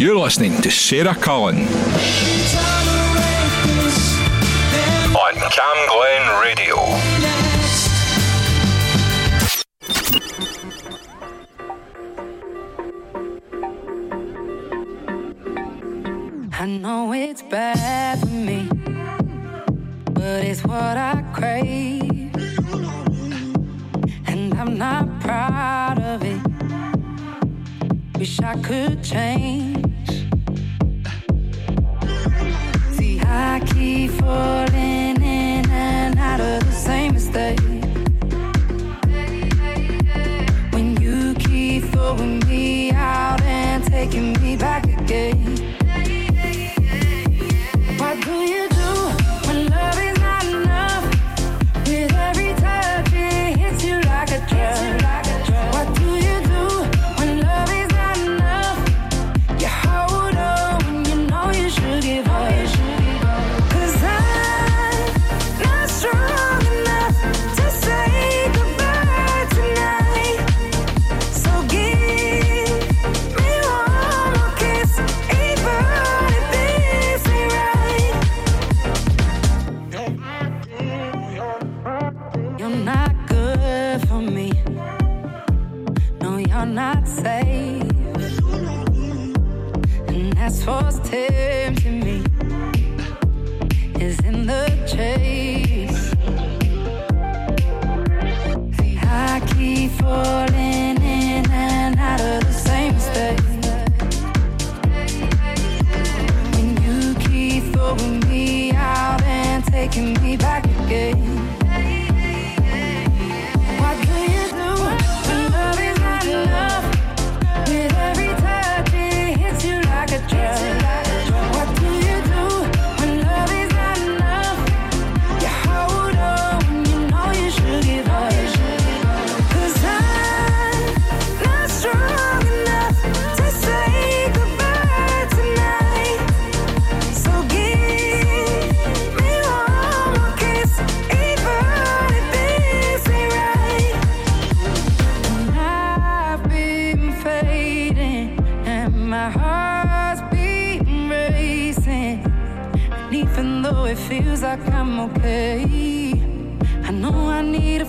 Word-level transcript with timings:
You're 0.00 0.16
listening 0.16 0.62
to 0.62 0.70
Sarah 0.70 1.14
Cullen 1.14 1.58
on 5.14 5.34
Cam 5.52 5.78
Glen 5.90 6.40
Radio. 6.40 6.76
I 16.52 16.66
know 16.66 17.12
it's 17.12 17.42
bad 17.42 18.20
for 18.20 18.26
me, 18.26 18.70
but 20.14 20.44
it's 20.44 20.64
what 20.64 20.96
I 20.96 21.22
crave. 21.34 22.34
And 24.26 24.54
I'm 24.54 24.78
not 24.78 25.20
proud 25.20 26.00
of 26.00 26.24
it. 26.24 26.40
Wish 28.18 28.40
I 28.40 28.56
could 28.62 29.04
change. 29.04 29.89
I 33.42 33.58
keep 33.60 34.10
falling 34.20 35.16
in 35.22 35.70
and 35.70 36.18
out 36.18 36.40
of 36.40 36.60
the 36.66 36.72
same 36.72 37.14
mistake. 37.14 37.58
When 40.74 41.00
you 41.00 41.34
keep 41.34 41.84
throwing 41.84 42.40
me 42.40 42.92
out 42.92 43.40
and 43.42 43.82
taking 43.84 44.34
me 44.42 44.56
back 44.56 44.84
again. 44.84 45.56
What 47.98 48.20
do 48.26 48.34
you 48.52 48.69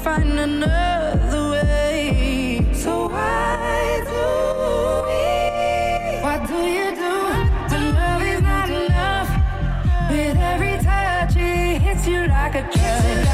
find 0.03 0.39
another 0.39 1.49
way. 1.51 2.65
So 2.73 3.07
why 3.07 4.01
do 4.09 4.23
we? 5.07 6.21
What 6.23 6.47
do 6.47 6.55
you 6.55 6.95
do 6.95 7.13
when 7.69 7.93
love 7.93 8.21
is 8.23 8.41
not 8.41 8.69
enough? 8.69 9.29
With 10.09 10.37
every 10.37 10.77
touch, 10.83 11.35
it 11.35 11.81
hits 11.81 12.07
you 12.07 12.25
like 12.27 12.55
a 12.55 12.61
drug. 12.61 13.25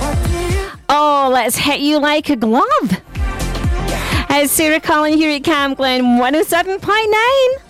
What 0.00 0.16
do 0.28 0.38
you 0.54 0.70
Oh, 0.88 1.28
let's 1.32 1.56
hit 1.56 1.80
you 1.80 1.98
like 1.98 2.30
a 2.30 2.36
glove. 2.36 3.00
It's 4.30 4.52
Sarah 4.52 4.80
Collin 4.80 5.14
here 5.14 5.30
at 5.30 5.42
Camglen 5.42 6.18
107.9. 6.20 7.62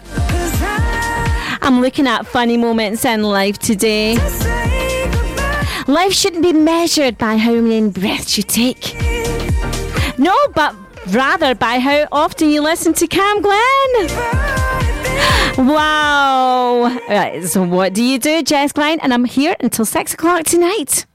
I'm 1.62 1.80
looking 1.80 2.06
at 2.06 2.26
funny 2.26 2.56
moments 2.58 3.04
in 3.06 3.22
life 3.22 3.58
today. 3.58 4.18
Life 5.88 6.12
shouldn't 6.12 6.42
be 6.42 6.52
measured 6.52 7.16
by 7.16 7.36
how 7.36 7.52
many 7.52 7.88
breaths 7.90 8.36
you 8.36 8.42
take. 8.42 8.96
No, 10.18 10.34
but 10.54 10.74
rather 11.08 11.54
by 11.54 11.78
how 11.78 12.08
often 12.10 12.50
you 12.50 12.60
listen 12.60 12.92
to 12.94 13.06
Camglen. 13.06 14.08
Wow. 15.58 16.98
Right, 17.08 17.44
so 17.44 17.62
what 17.62 17.94
do 17.94 18.02
you 18.02 18.18
do, 18.18 18.42
Jess 18.42 18.72
Klein? 18.72 18.98
And 19.00 19.14
I'm 19.14 19.24
here 19.24 19.54
until 19.60 19.84
six 19.84 20.12
o'clock 20.14 20.44
tonight. 20.44 21.06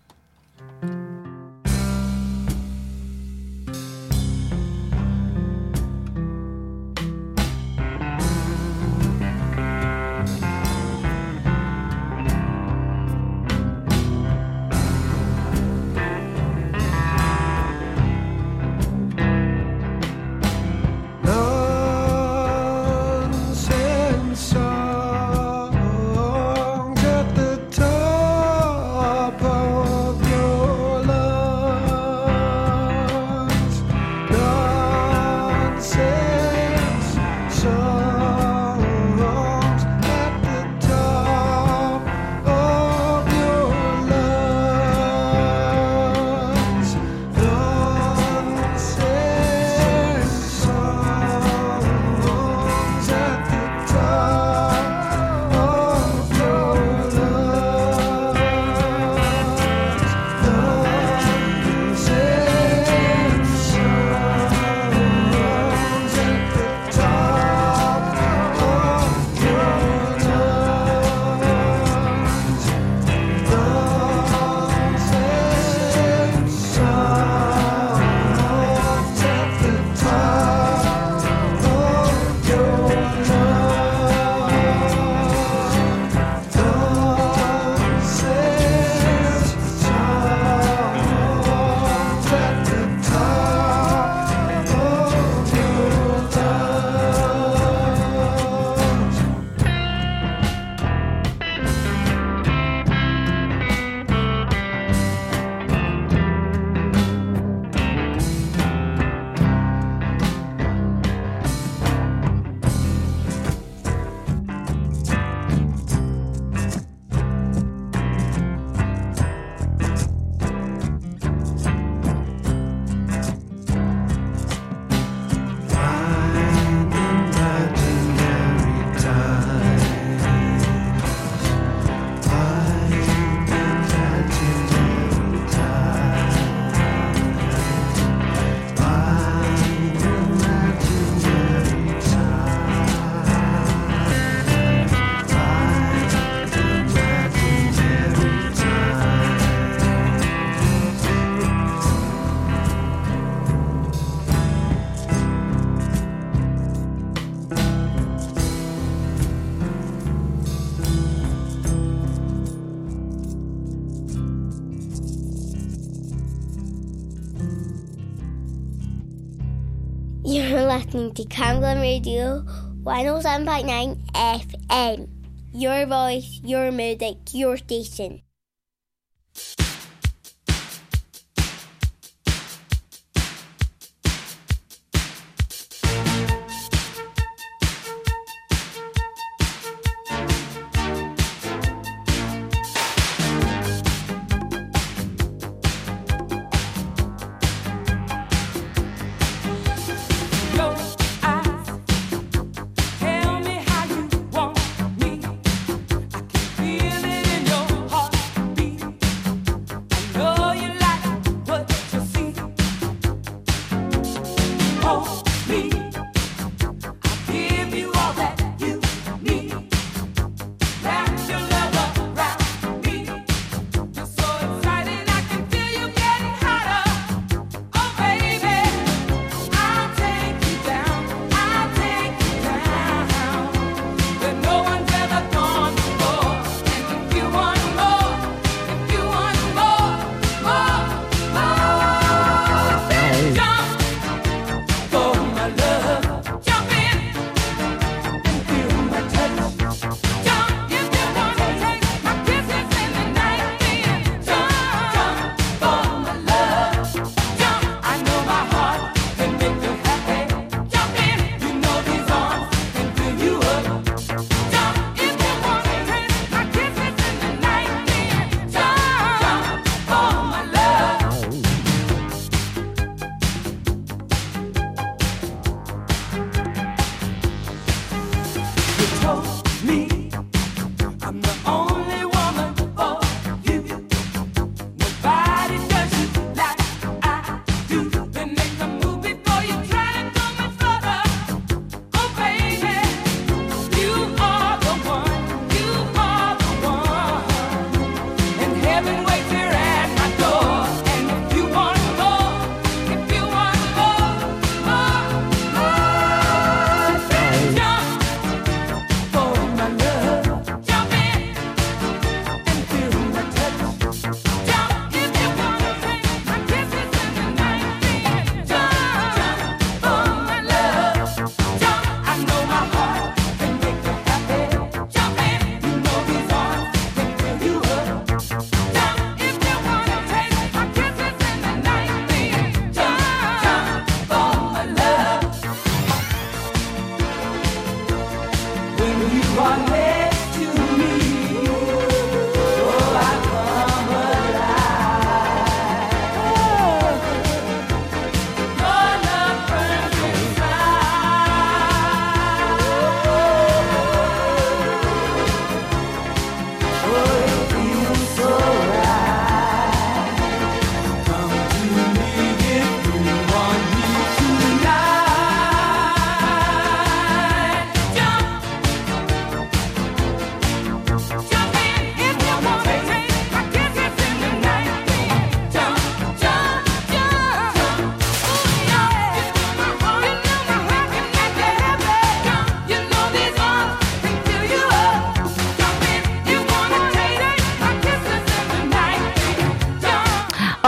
listening 170.92 171.14
to 171.14 171.24
Camglen 171.24 171.80
Radio 171.80 172.44
107.9 172.84 174.12
FM. 174.12 175.08
Your 175.54 175.86
voice, 175.86 176.42
your 176.44 176.70
music, 176.72 177.18
your 177.32 177.56
station. 177.56 178.22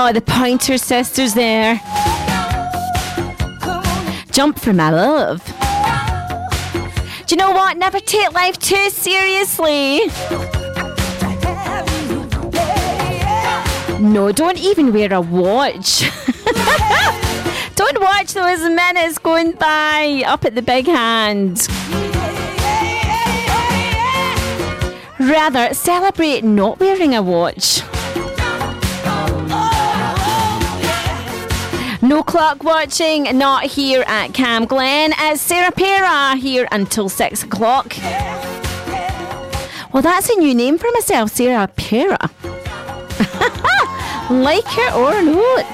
Oh, 0.06 0.12
the 0.12 0.20
Pointer 0.20 0.78
Sisters 0.78 1.34
there. 1.34 1.80
Jump 4.32 4.60
for 4.60 4.74
my 4.74 4.90
love. 4.90 5.42
Do 7.26 7.34
you 7.34 7.38
know 7.38 7.52
what? 7.52 7.78
Never 7.78 8.02
take 8.02 8.34
life 8.34 8.60
too 8.60 8.90
seriously. 8.90 10.02
No, 14.02 14.34
don't 14.34 14.60
even 14.60 14.92
wear 14.92 15.14
a 15.14 15.22
watch. 15.22 16.02
don't 17.76 18.02
watch 18.02 18.34
those 18.34 18.60
minutes 18.60 19.20
going 19.20 19.54
by 19.54 20.22
up 20.28 20.44
at 20.44 20.54
the 20.56 20.62
big 20.62 20.86
hand. 20.86 21.66
Rather, 25.18 25.74
celebrate 25.74 26.44
not 26.44 26.82
wearing 26.82 27.16
a 27.16 27.22
watch. 27.22 27.82
o'clock 32.34 32.64
watching, 32.64 33.38
not 33.38 33.64
here 33.64 34.04
at 34.08 34.32
Camglen, 34.32 35.14
as 35.20 35.40
Sarah 35.40 35.72
Pera 35.72 36.36
here 36.36 36.68
until 36.72 37.08
six 37.08 37.44
o'clock. 37.44 37.96
Well, 39.94 40.02
that's 40.02 40.32
a 40.32 40.40
new 40.40 40.56
name 40.56 40.80
for 40.80 40.90
myself, 40.94 41.30
Sarah 41.30 41.68
Pera. 41.68 42.18
like 44.32 44.66
it 44.66 44.96
or 44.96 45.22
not. 45.22 45.73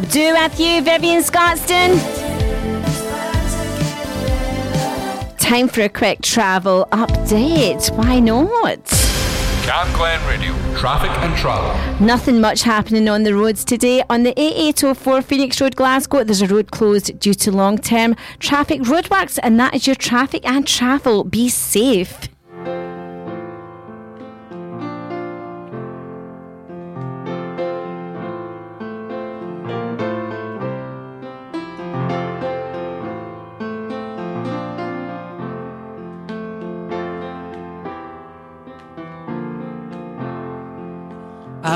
Fab. 0.00 0.58
You, 0.58 0.82
Vivian 0.82 1.22
Scottston. 1.22 1.96
Time 5.38 5.68
for 5.68 5.80
a 5.80 5.88
quick 5.88 6.20
travel 6.20 6.86
update. 6.92 7.90
Why 7.96 8.20
not? 8.20 8.84
Camglen 9.64 10.28
Radio. 10.28 10.52
Traffic 10.76 11.10
and 11.22 11.34
travel. 11.34 11.72
Nothing 12.04 12.42
much 12.42 12.62
happening 12.62 13.08
on 13.08 13.22
the 13.22 13.34
roads 13.34 13.64
today. 13.64 14.02
On 14.10 14.22
the 14.22 14.34
A804 14.34 15.24
Phoenix 15.24 15.62
Road, 15.62 15.76
Glasgow, 15.76 16.24
there's 16.24 16.42
a 16.42 16.46
road 16.46 16.70
closed 16.72 17.18
due 17.18 17.32
to 17.32 17.50
long 17.50 17.78
term 17.78 18.16
traffic 18.38 18.82
roadworks, 18.82 19.38
and 19.42 19.58
that 19.58 19.74
is 19.74 19.86
your 19.86 19.96
traffic 19.96 20.46
and 20.46 20.66
travel. 20.66 21.24
Be 21.24 21.48
safe. 21.48 22.25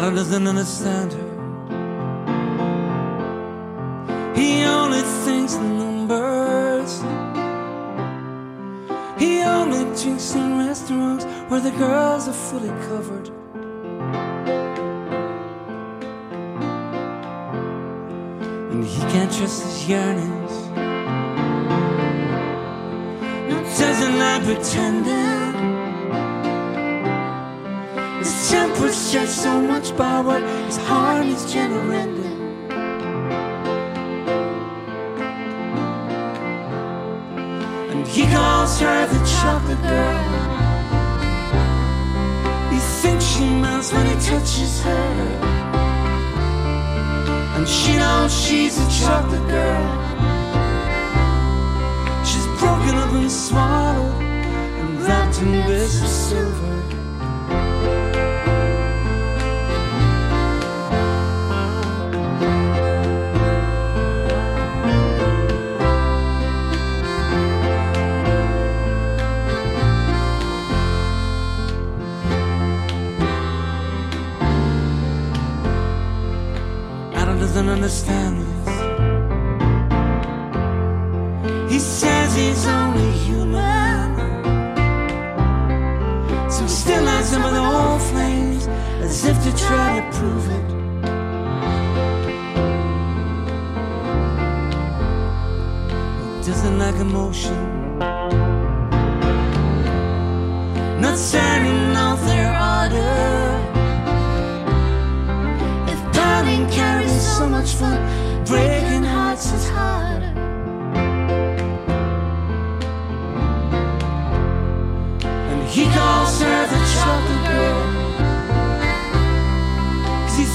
Adam 0.01 0.15
doesn't 0.15 0.47
understand 0.47 1.13
her. 1.13 1.29
He 4.35 4.65
only 4.65 5.03
thinks 5.25 5.57
in 5.57 5.79
numbers. 5.79 7.03
He 9.19 9.43
only 9.43 9.85
drinks 10.01 10.35
in 10.35 10.57
restaurants 10.57 11.27
where 11.51 11.61
the 11.61 11.73
girls 11.73 12.29
are 12.29 12.33
fully 12.49 12.71
covered. 12.89 13.29
And 18.71 18.83
he 18.83 19.01
can't 19.13 19.31
trust 19.31 19.63
his 19.65 19.87
yearnings. 19.87 20.53
No, 23.51 23.57
doesn't 23.79 24.19
like 24.19 24.45
pretending. 24.45 25.31
His 25.35 25.40
temper's 28.81 29.13
just 29.13 29.43
so 29.43 29.61
much 29.61 29.95
power, 29.97 30.41
his 30.65 30.77
heart 30.79 31.27
is 31.27 31.53
generating. 31.53 32.17
And 37.91 38.07
he 38.07 38.23
calls 38.27 38.81
her 38.81 39.07
the 39.07 39.21
chocolate 39.37 39.83
girl. 39.83 40.21
He 42.71 42.79
thinks 43.03 43.25
she 43.25 43.45
melts 43.45 43.93
when 43.93 44.07
he 44.07 44.15
touches 44.15 44.83
her. 44.83 45.13
And 47.57 47.69
she 47.69 47.97
knows 47.97 48.33
she's 48.33 48.79
a 48.79 49.05
chocolate 49.05 49.47
girl. 49.49 49.89
She's 52.25 52.47
broken 52.59 52.95
up 52.95 53.13
and 53.13 53.31
swallowed 53.31 54.23
and 54.23 55.03
wrapped 55.03 55.43
in 55.43 55.53
bits 55.67 56.01
of 56.01 56.09
silver. 56.09 56.80
Understand 77.83 78.37
this. 78.43 78.69
He 81.73 81.79
says 81.79 82.37
he's 82.37 82.67
only 82.67 83.11
human. 83.13 84.17
So 86.51 86.67
still 86.67 87.03
lights 87.05 87.29
some 87.29 87.43
of 87.43 87.53
the 87.55 87.61
old 87.61 88.03
flames 88.03 88.67
as 89.01 89.25
if 89.25 89.43
to 89.45 89.57
try 89.57 89.99
to 89.99 90.03
prove 90.19 90.47
it. 90.51 90.69
Doesn't 96.45 96.79
like 96.79 96.97
emotion. 96.97 97.70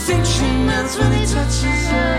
she 0.06 0.46
melts 0.68 0.98
when 1.00 1.12
he 1.14 1.26
touches 1.26 1.64
her. 1.64 2.18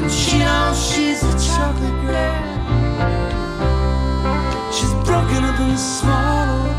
And 0.00 0.10
she 0.10 0.38
knows 0.38 0.76
she's 0.90 1.22
a 1.22 1.32
chocolate 1.46 1.98
girl. 2.02 2.44
She's 4.72 4.92
broken 5.06 5.44
up 5.44 5.60
and 5.60 5.78
swallowed 5.78 6.74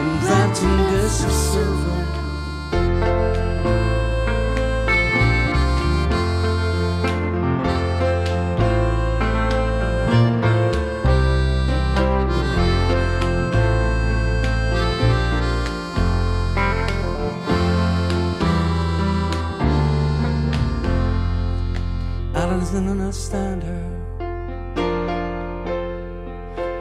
and 0.00 0.22
wrapped 0.22 0.62
in 0.62 0.76
bits 0.92 1.24
of 1.24 1.32
silver. 1.32 2.03
Find 23.30 23.62
her. 23.62 23.84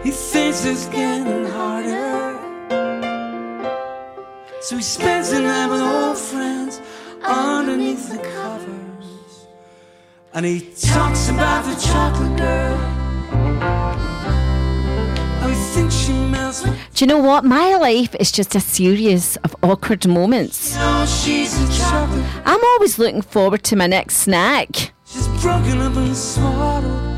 He 0.04 0.12
thinks 0.12 0.66
it's 0.66 0.88
getting 0.88 1.46
harder. 1.46 2.40
So 4.62 4.78
he 4.78 4.82
spends 4.84 5.32
the 5.32 5.42
night 5.42 5.68
with 5.68 5.82
old 5.82 6.18
friends 6.18 6.82
underneath 7.24 8.10
the 8.10 8.18
covers. 8.18 9.48
And 10.34 10.46
he 10.46 10.60
talks 10.82 11.30
about 11.30 11.66
the 11.66 11.76
chocolate 11.76 12.38
girl. 12.38 12.78
How 15.40 15.48
he 15.48 15.56
thinks 15.74 15.96
she 15.96 16.14
melts 16.14 16.64
Do 16.64 16.72
you 16.98 17.08
know 17.08 17.20
what? 17.20 17.46
My 17.46 17.76
life 17.76 18.16
is 18.20 18.32
just 18.32 18.56
a 18.56 18.60
series 18.60 19.38
of 19.38 19.56
awkward 19.64 20.08
moments. 20.08 20.74
you 20.74 20.80
know 20.80 21.06
she's 21.06 21.54
a 21.54 21.80
chocolate. 21.80 22.26
I'm 22.46 22.64
always 22.64 22.98
looking 23.00 23.22
forward 23.22 23.64
to 23.64 23.76
my 23.76 23.88
next 23.88 24.18
snack. 24.18 24.94
Broken 25.44 25.82
up 25.82 25.98
and 25.98 26.16
swaddled. 26.16 27.14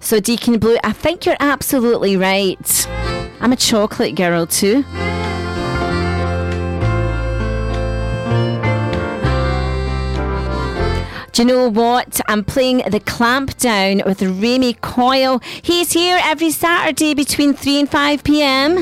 So, 0.00 0.20
Deacon 0.20 0.58
Blue, 0.58 0.76
I 0.84 0.92
think 0.92 1.24
you're 1.24 1.38
absolutely 1.40 2.18
right. 2.18 2.86
I'm 3.40 3.50
a 3.50 3.56
chocolate 3.56 4.14
girl 4.14 4.46
too. 4.46 4.82
Do 11.32 11.42
you 11.42 11.48
know 11.48 11.70
what? 11.70 12.20
I'm 12.28 12.44
playing 12.44 12.82
the 12.90 13.00
clamp 13.00 13.56
down 13.56 14.02
with 14.04 14.20
Remy 14.20 14.74
Coyle. 14.82 15.40
He's 15.62 15.92
here 15.92 16.18
every 16.22 16.50
Saturday 16.50 17.14
between 17.14 17.54
3 17.54 17.80
and 17.80 17.90
5 17.90 18.22
pm. 18.22 18.74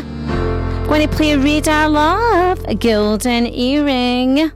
Going 0.89 1.09
to 1.09 1.17
play 1.17 1.37
Radar 1.37 1.89
Love, 1.89 2.65
a 2.67 2.75
golden 2.75 3.47
earring. 3.47 4.51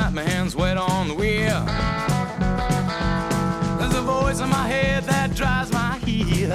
Night, 0.00 0.12
my 0.12 0.22
hands 0.22 0.56
wet 0.56 0.76
on 0.76 1.08
the 1.08 1.14
wheel. 1.14 1.60
There's 3.78 3.94
a 3.94 4.02
voice 4.02 4.40
in 4.40 4.48
my 4.48 4.66
head 4.74 5.04
that 5.04 5.34
drives 5.34 5.70
my 5.72 5.98
heel. 6.06 6.52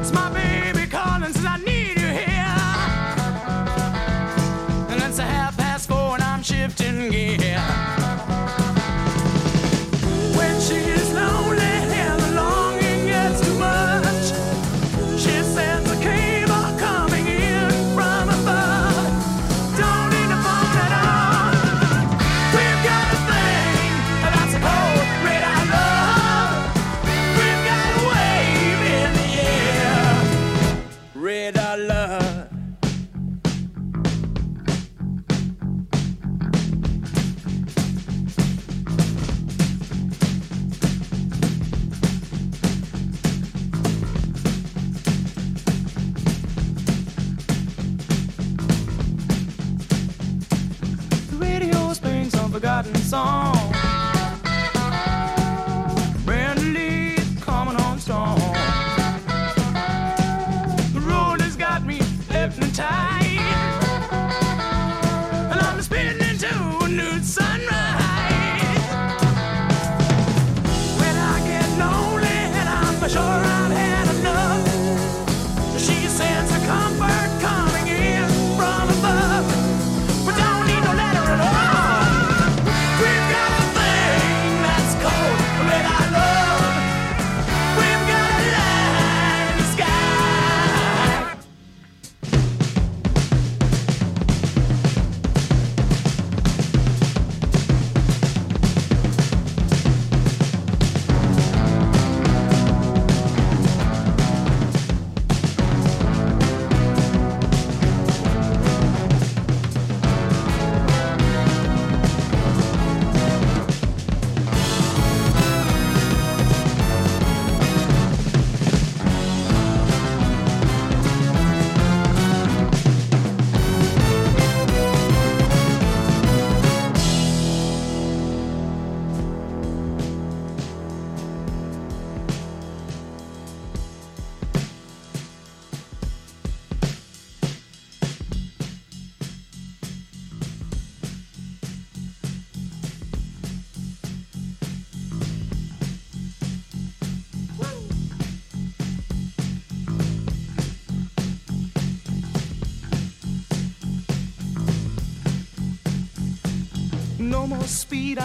It's 0.00 0.12
my 0.12 0.28
baby 0.40 0.86
calling, 0.86 1.32
says 1.32 1.46
I 1.54 1.56
need 1.58 1.96
you 2.02 2.10
here. 2.22 2.58
And 4.90 5.02
it's 5.02 5.18
a 5.18 5.28
half 5.36 5.56
past 5.56 5.88
four 5.88 6.14
and 6.16 6.22
I'm 6.22 6.42
shifting 6.42 7.10
gear. 7.10 7.61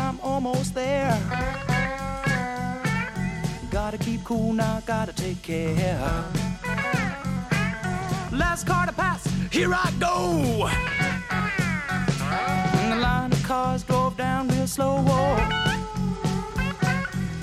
I'm 0.07 0.21
almost 0.21 0.73
there. 0.73 1.19
Gotta 3.69 3.97
keep 3.97 4.23
cool 4.23 4.53
now, 4.53 4.81
gotta 4.85 5.11
take 5.11 5.41
care. 5.41 5.99
Last 8.31 8.65
car 8.65 8.85
to 8.85 8.93
pass, 8.93 9.25
here 9.51 9.73
I 9.73 9.91
go. 9.99 10.69
And 12.79 12.93
the 12.93 12.95
line 13.01 13.33
of 13.33 13.43
cars 13.43 13.83
drove 13.83 14.15
down 14.15 14.47
real 14.47 14.65
slow. 14.65 15.03
Oh. 15.05 15.35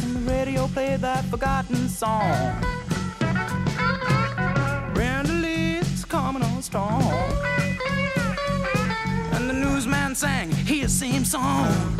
And 0.00 0.16
the 0.16 0.32
radio 0.32 0.66
played 0.68 1.00
that 1.00 1.26
forgotten 1.26 1.86
song. 1.90 2.62
Brenda 4.94 5.34
Lee's 5.34 6.06
coming 6.06 6.42
on 6.42 6.62
strong. 6.62 7.02
And 9.34 9.50
the 9.50 9.54
newsman 9.54 10.14
sang 10.14 10.50
his 10.50 10.90
same 10.90 11.26
song. 11.26 11.93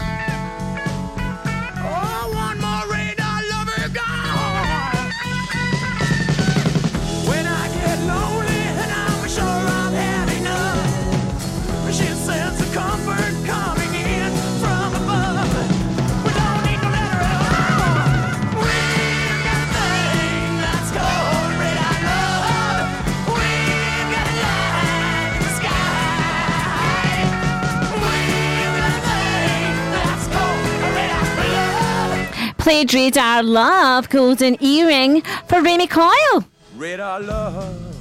played 32.65 32.95
Radar 32.95 33.43
Love 33.43 34.09
Golden 34.09 34.57
Earring 34.59 35.21
for 35.49 35.61
Remy 35.61 35.87
Coyle. 35.87 36.45
Radar 36.77 37.21
Love. 37.21 37.95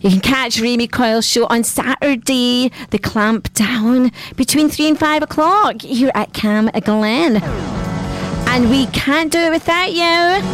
You 0.00 0.10
can 0.10 0.20
catch 0.20 0.60
Remy 0.60 0.86
Coyle's 0.86 1.26
show 1.26 1.46
on 1.46 1.64
Saturday, 1.64 2.70
The 2.90 2.98
Clamp 3.00 3.52
Down, 3.54 4.12
between 4.36 4.68
3 4.68 4.90
and 4.90 4.98
5 5.00 5.22
o'clock 5.24 5.82
here 5.82 6.12
at 6.14 6.32
Cam 6.32 6.70
Glen. 6.84 7.42
And 7.42 8.70
we 8.70 8.86
can't 8.86 9.32
do 9.32 9.40
it 9.40 9.50
without 9.50 9.90
you. 9.90 10.44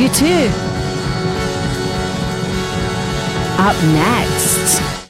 You 0.00 0.08
too. 0.10 0.48
Up 3.58 3.74
next. 3.92 5.05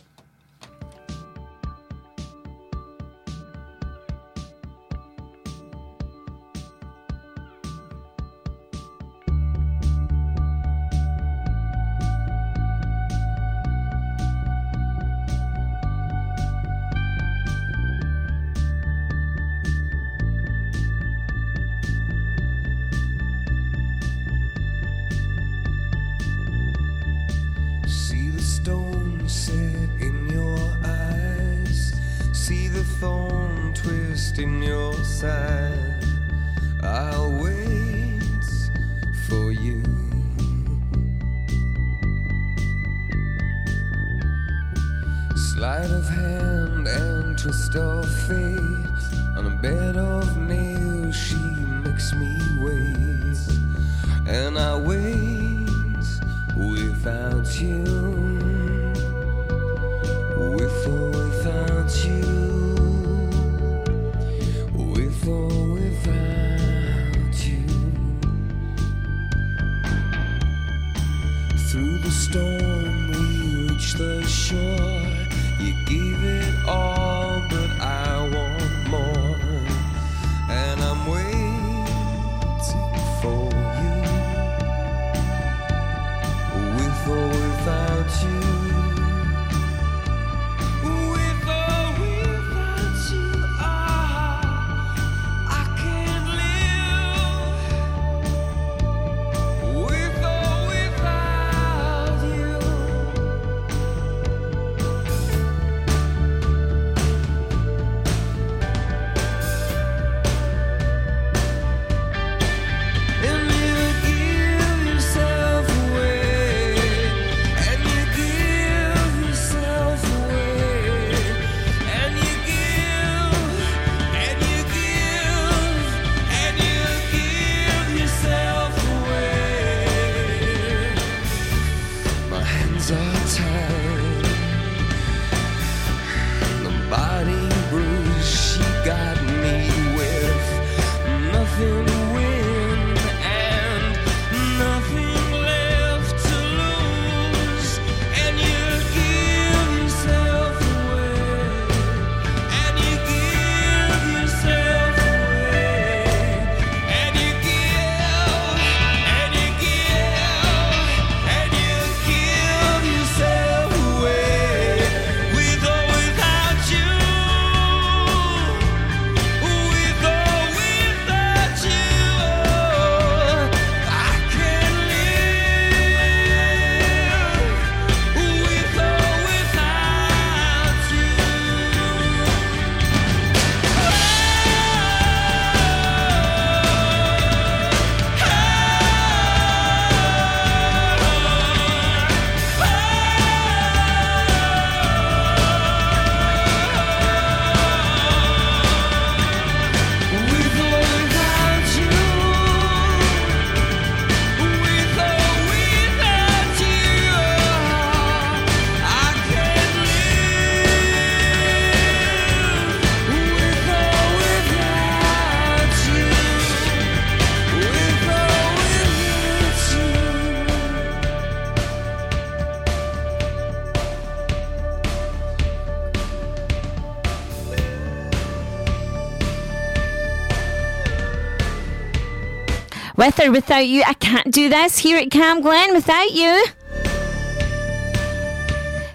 With 233.06 233.20
or 233.20 233.30
without 233.30 233.68
you, 233.68 233.84
I 233.86 233.94
can't 233.94 234.34
do 234.34 234.48
this 234.48 234.78
here 234.78 234.98
at 234.98 235.10
Camglen 235.10 235.72
without 235.72 236.10
you. 236.10 236.44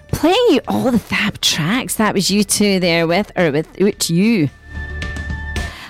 Playing 0.08 0.46
you 0.50 0.60
all 0.68 0.90
the 0.90 0.98
fab 0.98 1.40
tracks. 1.40 1.94
That 1.94 2.12
was 2.12 2.28
U2 2.28 2.78
there 2.78 3.06
with 3.06 3.32
or 3.38 3.50
with, 3.50 4.10
you. 4.10 4.50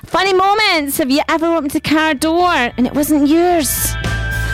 Funny 0.04 0.32
moments. 0.32 0.98
Have 0.98 1.10
you 1.10 1.22
ever 1.28 1.46
opened 1.46 1.74
a 1.74 1.80
car 1.80 2.14
door 2.14 2.46
and 2.48 2.86
it 2.86 2.94
wasn't 2.94 3.26
yours? 3.26 3.92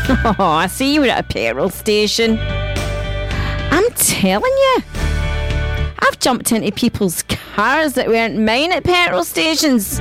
Oh, 0.08 0.34
I 0.38 0.68
see 0.68 0.94
you 0.94 1.02
were 1.02 1.08
at 1.08 1.26
a 1.26 1.28
petrol 1.28 1.68
station. 1.68 2.38
I'm 2.40 3.90
telling 3.96 4.50
you. 4.50 4.82
I've 5.98 6.18
jumped 6.20 6.52
into 6.52 6.72
people's 6.72 7.22
cars 7.24 7.92
that 7.92 8.08
weren't 8.08 8.38
mine 8.38 8.72
at 8.72 8.84
petrol 8.84 9.24
stations. 9.24 10.00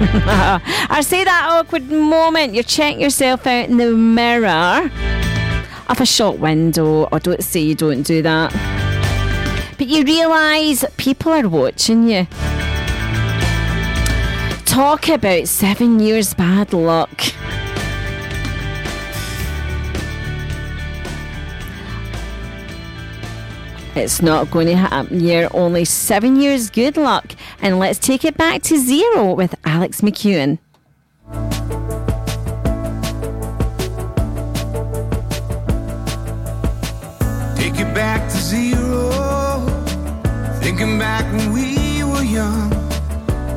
I 0.90 1.02
say 1.02 1.24
that 1.24 1.46
awkward 1.50 1.90
moment 1.90 2.54
You 2.54 2.62
check 2.62 2.98
yourself 2.98 3.46
out 3.46 3.68
in 3.68 3.76
the 3.76 3.92
mirror 3.92 4.90
of 5.90 6.00
a 6.00 6.06
shop 6.06 6.36
window. 6.36 7.08
I 7.12 7.18
don't 7.18 7.42
say 7.42 7.60
you 7.60 7.74
don't 7.74 8.02
do 8.02 8.22
that. 8.22 8.52
But 9.76 9.88
you 9.88 10.04
realise 10.04 10.84
people 10.96 11.32
are 11.32 11.48
watching 11.48 12.08
you. 12.08 12.26
Talk 14.64 15.08
about 15.08 15.48
seven 15.48 15.98
years 15.98 16.32
bad 16.32 16.72
luck. 16.72 17.10
It's 23.96 24.22
not 24.22 24.50
going 24.50 24.68
to 24.68 24.76
happen. 24.76 25.20
You're 25.20 25.48
only 25.52 25.84
seven 25.84 26.40
years 26.40 26.70
good 26.70 26.96
luck. 26.96 27.34
And 27.60 27.78
let's 27.78 27.98
take 27.98 28.24
it 28.24 28.36
back 28.36 28.62
to 28.62 28.78
zero 28.78 29.34
with 29.34 29.54
Alex 29.64 30.00
McEwen. 30.00 30.58
Take 37.56 37.80
it 37.80 37.92
back 37.92 38.30
to 38.30 38.36
zero. 38.36 39.66
Thinking 40.62 40.98
back 40.98 41.24
when 41.32 41.52
we 41.52 42.04
were 42.04 42.22
young. 42.22 42.70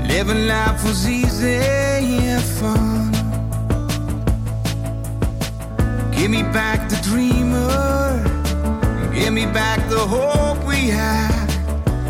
Living 0.07 0.47
life 0.47 0.83
was 0.83 1.07
easy 1.07 1.57
and 1.57 2.43
fun. 2.43 3.11
Give 6.11 6.31
me 6.31 6.41
back 6.41 6.89
the 6.89 6.99
dreamer. 7.03 8.32
Give 9.13 9.31
me 9.31 9.45
back 9.45 9.79
the 9.89 9.99
hope 9.99 10.63
we 10.65 10.89
had. 10.89 11.47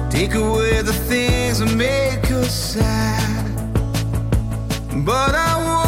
Take 0.10 0.36
away 0.36 0.82
the 0.82 0.94
things 0.94 1.60
that 1.60 1.76
make 1.76 2.32
us 2.32 2.54
sad. 2.74 3.46
But 5.06 5.36
I 5.36 5.83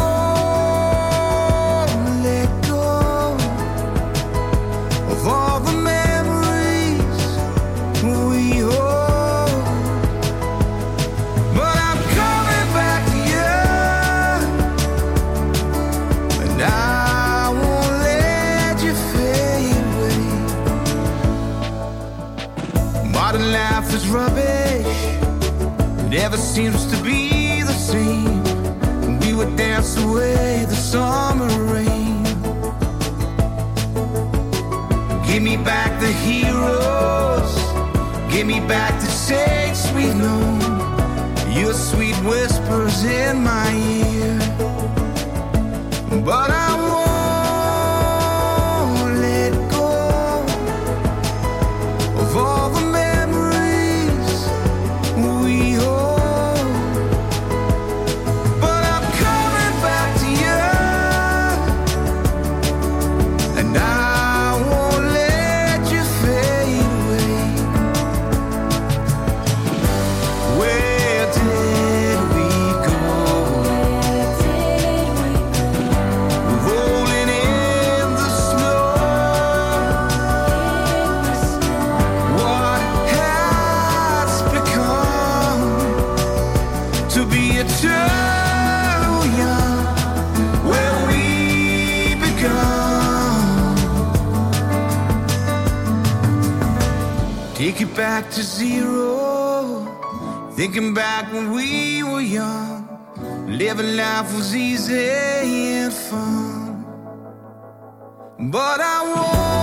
is 24.06 24.12
rubbish, 24.12 24.86
it 26.04 26.08
never 26.08 26.36
seems 26.36 26.86
to 26.86 27.02
be 27.02 27.62
the 27.62 27.72
same. 27.72 28.42
We 29.20 29.34
would 29.34 29.56
dance 29.56 29.96
away 30.02 30.64
the 30.68 30.74
summer 30.74 31.48
rain. 31.72 32.24
Give 35.26 35.42
me 35.42 35.56
back 35.56 36.00
the 36.00 36.12
heroes. 36.12 37.52
Give 38.32 38.46
me 38.46 38.60
back 38.60 39.00
the 39.00 39.10
takes 39.26 39.90
we've 39.92 40.14
known. 40.14 40.60
Your 41.52 41.72
sweet 41.72 42.16
whispers 42.24 43.04
in 43.04 43.42
my 43.42 43.72
ear. 43.74 44.38
But 46.24 46.50
I 46.50 46.74
won't 46.76 47.05
back 98.16 98.30
to 98.30 98.42
zero. 98.42 99.84
Thinking 100.52 100.94
back 100.94 101.30
when 101.34 101.50
we 101.52 102.02
were 102.02 102.22
young. 102.22 102.88
Living 103.46 103.94
life 103.94 104.34
was 104.34 104.56
easy 104.56 105.10
and 105.82 105.92
fun. 105.92 106.82
But 108.38 108.80
I 108.80 108.98
won't 109.12 109.55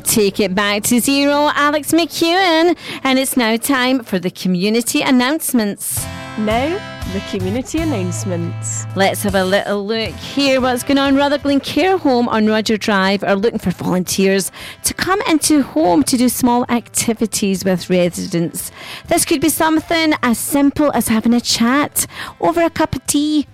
take 0.00 0.40
it 0.40 0.54
back 0.54 0.82
to 0.84 1.00
zero, 1.00 1.50
Alex 1.54 1.92
McEwen. 1.92 2.76
And 3.02 3.18
it's 3.18 3.36
now 3.36 3.56
time 3.56 4.02
for 4.02 4.18
the 4.18 4.30
community 4.30 5.02
announcements. 5.02 6.04
Now, 6.38 6.80
the 7.12 7.20
community 7.30 7.78
announcements. 7.78 8.86
Let's 8.96 9.22
have 9.22 9.36
a 9.36 9.44
little 9.44 9.86
look 9.86 10.14
here. 10.14 10.60
What's 10.60 10.82
going 10.82 10.98
on? 10.98 11.14
Rutherglen 11.14 11.60
Care 11.60 11.96
Home 11.98 12.28
on 12.28 12.46
Roger 12.46 12.76
Drive 12.76 13.22
are 13.22 13.36
looking 13.36 13.60
for 13.60 13.70
volunteers 13.70 14.50
to 14.82 14.94
come 14.94 15.20
into 15.28 15.62
home 15.62 16.02
to 16.04 16.16
do 16.16 16.28
small 16.28 16.64
activities 16.68 17.64
with 17.64 17.88
residents. 17.88 18.72
This 19.06 19.24
could 19.24 19.40
be 19.40 19.48
something 19.48 20.14
as 20.22 20.38
simple 20.38 20.90
as 20.92 21.06
having 21.08 21.34
a 21.34 21.40
chat 21.40 22.06
over 22.40 22.62
a 22.62 22.70
cup 22.70 22.96
of 22.96 23.06
tea 23.06 23.46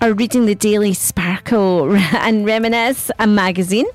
or 0.00 0.12
reading 0.12 0.46
the 0.46 0.54
Daily 0.54 0.94
Sparkle 0.94 1.94
and 1.96 2.46
Reminisce, 2.46 3.10
a 3.18 3.26
magazine, 3.26 3.86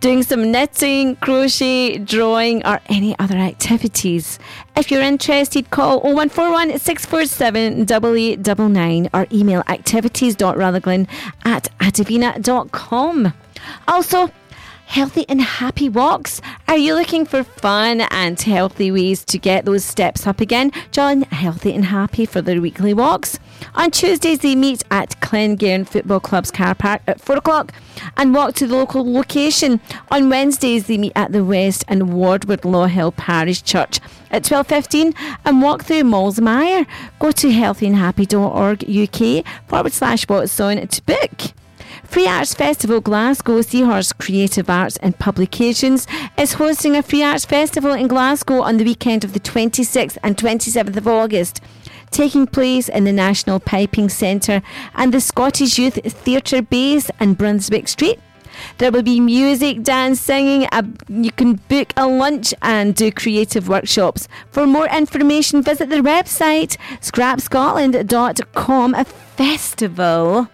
doing 0.00 0.22
some 0.22 0.50
knitting, 0.50 1.16
crochet, 1.16 1.98
drawing, 1.98 2.64
or 2.66 2.80
any 2.86 3.18
other 3.18 3.36
activities. 3.36 4.38
If 4.76 4.90
you're 4.90 5.02
interested, 5.02 5.70
call 5.70 6.00
0141 6.00 6.78
647 6.78 7.82
8899 7.82 9.10
or 9.14 9.26
email 9.32 9.62
activities.rutherglen 9.68 11.08
at 11.44 11.68
advinia.com. 11.80 13.32
Also, 13.88 14.30
Healthy 14.86 15.26
and 15.28 15.42
happy 15.42 15.88
walks. 15.88 16.40
Are 16.68 16.76
you 16.76 16.94
looking 16.94 17.26
for 17.26 17.44
fun 17.44 18.00
and 18.02 18.40
healthy 18.40 18.90
ways 18.90 19.24
to 19.26 19.36
get 19.36 19.64
those 19.64 19.84
steps 19.84 20.26
up 20.26 20.40
again? 20.40 20.70
Join 20.90 21.22
Healthy 21.22 21.74
and 21.74 21.84
Happy 21.84 22.24
for 22.24 22.40
their 22.40 22.60
weekly 22.60 22.94
walks. 22.94 23.38
On 23.74 23.90
Tuesdays, 23.90 24.38
they 24.38 24.54
meet 24.54 24.84
at 24.90 25.20
Glencairn 25.20 25.84
Football 25.84 26.20
Club's 26.20 26.50
car 26.50 26.74
park 26.74 27.02
at 27.06 27.20
4 27.20 27.36
o'clock 27.36 27.72
and 28.16 28.32
walk 28.32 28.54
to 28.54 28.66
the 28.66 28.74
local 28.74 29.12
location. 29.12 29.80
On 30.10 30.30
Wednesdays, 30.30 30.86
they 30.86 30.96
meet 30.96 31.12
at 31.14 31.32
the 31.32 31.44
West 31.44 31.84
and 31.88 32.04
Wardlawhill 32.04 33.16
Parish 33.16 33.62
Church 33.62 34.00
at 34.30 34.44
12.15 34.44 35.14
and 35.44 35.62
walk 35.62 35.84
through 35.84 36.04
Malls 36.04 36.40
Mire. 36.40 36.86
Go 37.18 37.32
to 37.32 37.48
healthyandhappy.org 37.48 38.84
UK 38.88 39.44
forward 39.68 39.92
slash 39.92 40.26
what's 40.28 40.58
on 40.60 40.86
to 40.86 41.02
book. 41.04 41.52
Free 42.04 42.26
Arts 42.26 42.54
Festival 42.54 43.00
Glasgow 43.00 43.60
Seahorse 43.62 44.12
Creative 44.12 44.68
Arts 44.68 44.96
and 44.98 45.18
Publications 45.18 46.06
is 46.38 46.54
hosting 46.54 46.96
a 46.96 47.02
Free 47.02 47.22
Arts 47.22 47.44
Festival 47.44 47.92
in 47.92 48.08
Glasgow 48.08 48.62
on 48.62 48.76
the 48.76 48.84
weekend 48.84 49.24
of 49.24 49.32
the 49.32 49.40
26th 49.40 50.18
and 50.22 50.36
27th 50.36 50.96
of 50.96 51.06
August. 51.06 51.60
taking 52.10 52.46
place 52.46 52.88
in 52.88 53.04
the 53.04 53.12
National 53.12 53.60
Piping 53.60 54.08
Centre 54.08 54.62
and 54.94 55.12
the 55.12 55.20
Scottish 55.20 55.78
Youth 55.78 55.94
Theatre 56.04 56.62
Base 56.62 57.10
in 57.20 57.34
Brunswick 57.34 57.88
Street. 57.88 58.18
There 58.78 58.90
will 58.90 59.02
be 59.02 59.20
music, 59.20 59.82
dance, 59.82 60.20
singing. 60.20 60.66
You 61.08 61.30
can 61.32 61.54
book 61.68 61.92
a 61.96 62.06
lunch 62.06 62.54
and 62.62 62.94
do 62.94 63.10
creative 63.12 63.68
workshops. 63.68 64.28
For 64.50 64.66
more 64.66 64.86
information, 64.88 65.62
visit 65.62 65.90
the 65.90 65.96
website 65.96 66.76
scrapscotland.com. 67.00 68.94
A 68.94 69.04
festival. 69.04 70.48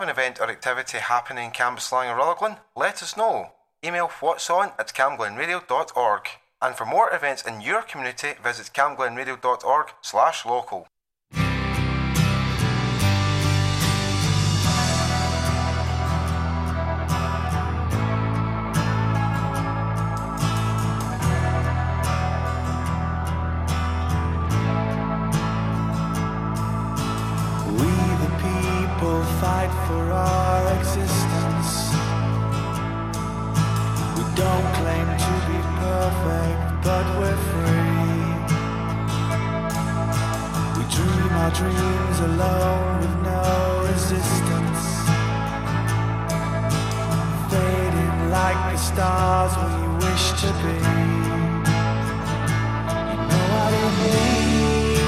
Have 0.00 0.08
an 0.08 0.16
event 0.16 0.40
or 0.40 0.48
activity 0.48 0.96
happening 0.96 1.44
in 1.44 1.50
Cambuslang 1.50 2.10
or 2.10 2.16
Rutherglen, 2.16 2.56
let 2.74 3.02
us 3.02 3.18
know. 3.18 3.52
Email 3.84 4.08
what's 4.20 4.48
on 4.48 4.72
at 4.78 4.94
camglenradio.org. 4.94 6.28
And 6.62 6.74
for 6.74 6.86
more 6.86 7.14
events 7.14 7.42
in 7.42 7.60
your 7.60 7.82
community, 7.82 8.32
visit 8.42 8.70
camglenradio.org 8.72 9.88
slash 10.00 10.46
local. 10.46 10.86
Fight 29.40 29.70
our 41.40 41.50
dreams 41.52 42.18
alone 42.20 42.98
with 43.00 43.16
no 43.22 43.42
resistance. 43.90 44.82
Fading 47.50 48.18
like 48.30 48.60
the 48.72 48.78
stars 48.78 49.52
you 49.80 49.88
wish 50.04 50.24
to 50.42 50.50
be. 50.62 50.76
You 53.08 53.16
know 53.28 53.44
what 53.54 53.72
it 53.84 53.92
means 54.02 55.00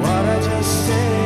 what 0.00 0.24
I 0.34 0.38
just 0.48 0.72
said. 0.86 1.25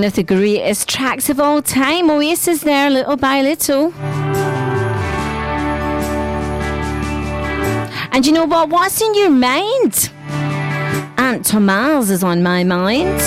One 0.00 0.06
of 0.06 0.14
the 0.14 0.22
greatest 0.22 0.88
tracks 0.88 1.28
of 1.28 1.38
all 1.38 1.60
time, 1.60 2.10
Oasis 2.10 2.62
there, 2.62 2.88
little 2.88 3.18
by 3.18 3.42
little. 3.42 3.92
And 8.10 8.24
you 8.24 8.32
know 8.32 8.46
what? 8.46 8.70
What's 8.70 9.02
in 9.02 9.14
your 9.14 9.28
mind? 9.28 10.10
Aunt 11.18 11.44
Thomas 11.44 12.08
is 12.08 12.24
on 12.24 12.42
my 12.42 12.64
mind. 12.64 13.20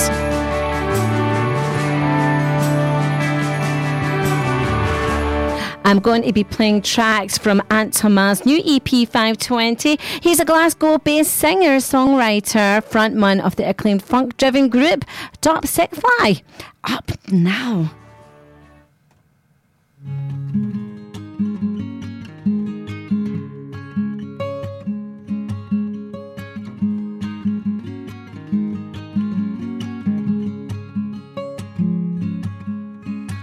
I'm 5.85 5.99
going 5.99 6.23
to 6.23 6.33
be 6.33 6.43
playing 6.43 6.81
tracks 6.81 7.37
from 7.37 7.61
Aunt 7.69 7.93
Thomas' 7.93 8.47
new 8.47 8.57
EP 8.65 8.87
520. 9.07 9.99
He's 10.21 10.39
a 10.39 10.45
Glasgow 10.45 10.97
based 10.97 11.35
singer, 11.35 11.77
songwriter, 11.77 12.81
frontman 12.83 13.39
of 13.39 13.57
the 13.57 13.69
acclaimed 13.69 14.01
funk 14.01 14.35
driven 14.37 14.69
group 14.69 15.05
Top 15.41 15.67
Sick 15.67 15.92
Fly. 16.03 16.41
Up 16.83 17.11
now. 17.31 17.91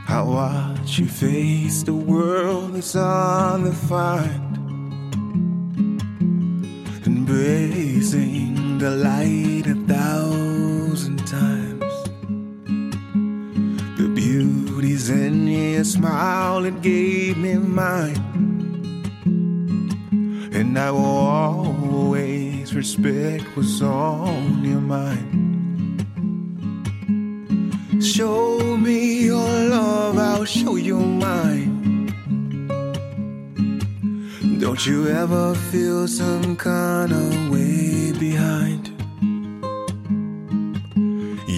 I 0.06 0.22
watch 0.22 0.98
you 0.98 1.06
face 1.06 1.82
the 1.82 1.94
world 1.94 2.74
that's 2.74 2.94
on 2.94 3.62
the 3.62 3.70
undefined, 3.70 4.56
embracing 7.06 8.76
the 8.78 8.90
light 8.90 9.66
a 9.66 9.74
thousand 9.86 10.29
in 15.10 15.46
your 15.48 15.84
smile 15.84 16.62
that 16.62 16.80
gave 16.82 17.36
me 17.36 17.54
mine, 17.54 18.16
and 20.52 20.78
I 20.78 20.90
will 20.90 21.04
always 21.04 22.74
respect 22.74 23.44
what's 23.54 23.82
on 23.82 24.64
your 24.64 24.80
mind. 24.80 25.36
Show 28.02 28.76
me 28.76 29.24
your 29.24 29.50
love, 29.68 30.16
I'll 30.16 30.44
show 30.44 30.76
you 30.76 30.98
mine. 30.98 31.78
Don't 34.60 34.86
you 34.86 35.08
ever 35.08 35.54
feel 35.54 36.06
some 36.06 36.56
kind 36.56 37.12
of 37.12 37.50
way 37.50 38.12
behind? 38.12 38.89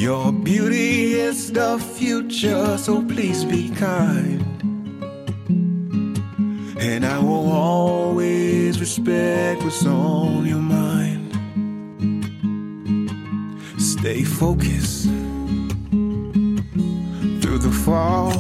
Your 0.02 0.32
beauty 0.32 1.14
is 1.14 1.52
the 1.52 1.78
future, 1.78 2.76
so 2.76 3.04
please 3.04 3.44
be 3.44 3.70
kind. 3.70 4.42
And 6.80 7.06
I 7.06 7.20
will 7.20 7.52
always 7.52 8.80
respect 8.80 9.62
what's 9.62 9.86
on 9.86 10.44
your 10.44 10.58
mind. 10.58 11.30
Stay 13.78 14.24
focused 14.24 15.04
through 17.40 17.60
the 17.62 17.70
fog. 17.84 18.34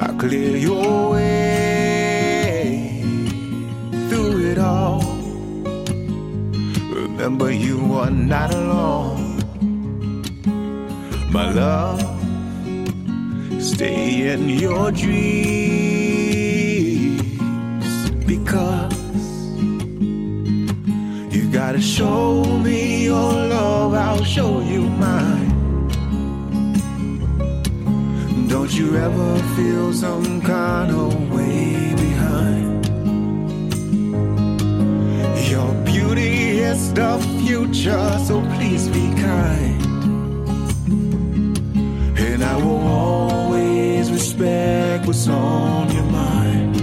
I 0.00 0.12
clear 0.18 0.56
your 0.56 1.10
way 1.12 3.00
through 4.08 4.44
it 4.50 4.58
all. 4.58 5.02
Remember, 6.90 7.52
you 7.52 7.94
are 7.94 8.10
not 8.10 8.52
alone. 8.52 9.17
My 11.30 11.52
love, 11.52 12.00
stay 13.62 14.32
in 14.32 14.48
your 14.48 14.90
dreams 14.90 15.20
because 18.26 18.96
you 21.30 21.50
gotta 21.52 21.80
show 21.80 22.44
me 22.44 23.04
your 23.04 23.32
love, 23.32 23.92
I'll 23.92 24.24
show 24.24 24.60
you 24.62 24.80
mine. 24.82 25.48
Don't 28.48 28.72
you 28.72 28.96
ever 28.96 29.38
feel 29.54 29.92
some 29.92 30.40
kind 30.40 30.90
of 30.90 31.30
way 31.30 31.94
behind? 31.94 32.86
Your 35.50 35.74
beauty 35.84 36.58
is 36.58 36.92
the 36.94 37.18
future, 37.44 38.18
so 38.26 38.40
please 38.56 38.88
be 38.88 39.12
kind. 39.20 39.77
Respect 44.38 45.06
what's 45.06 45.28
on 45.28 45.90
your 45.92 46.04
mind. 46.04 46.76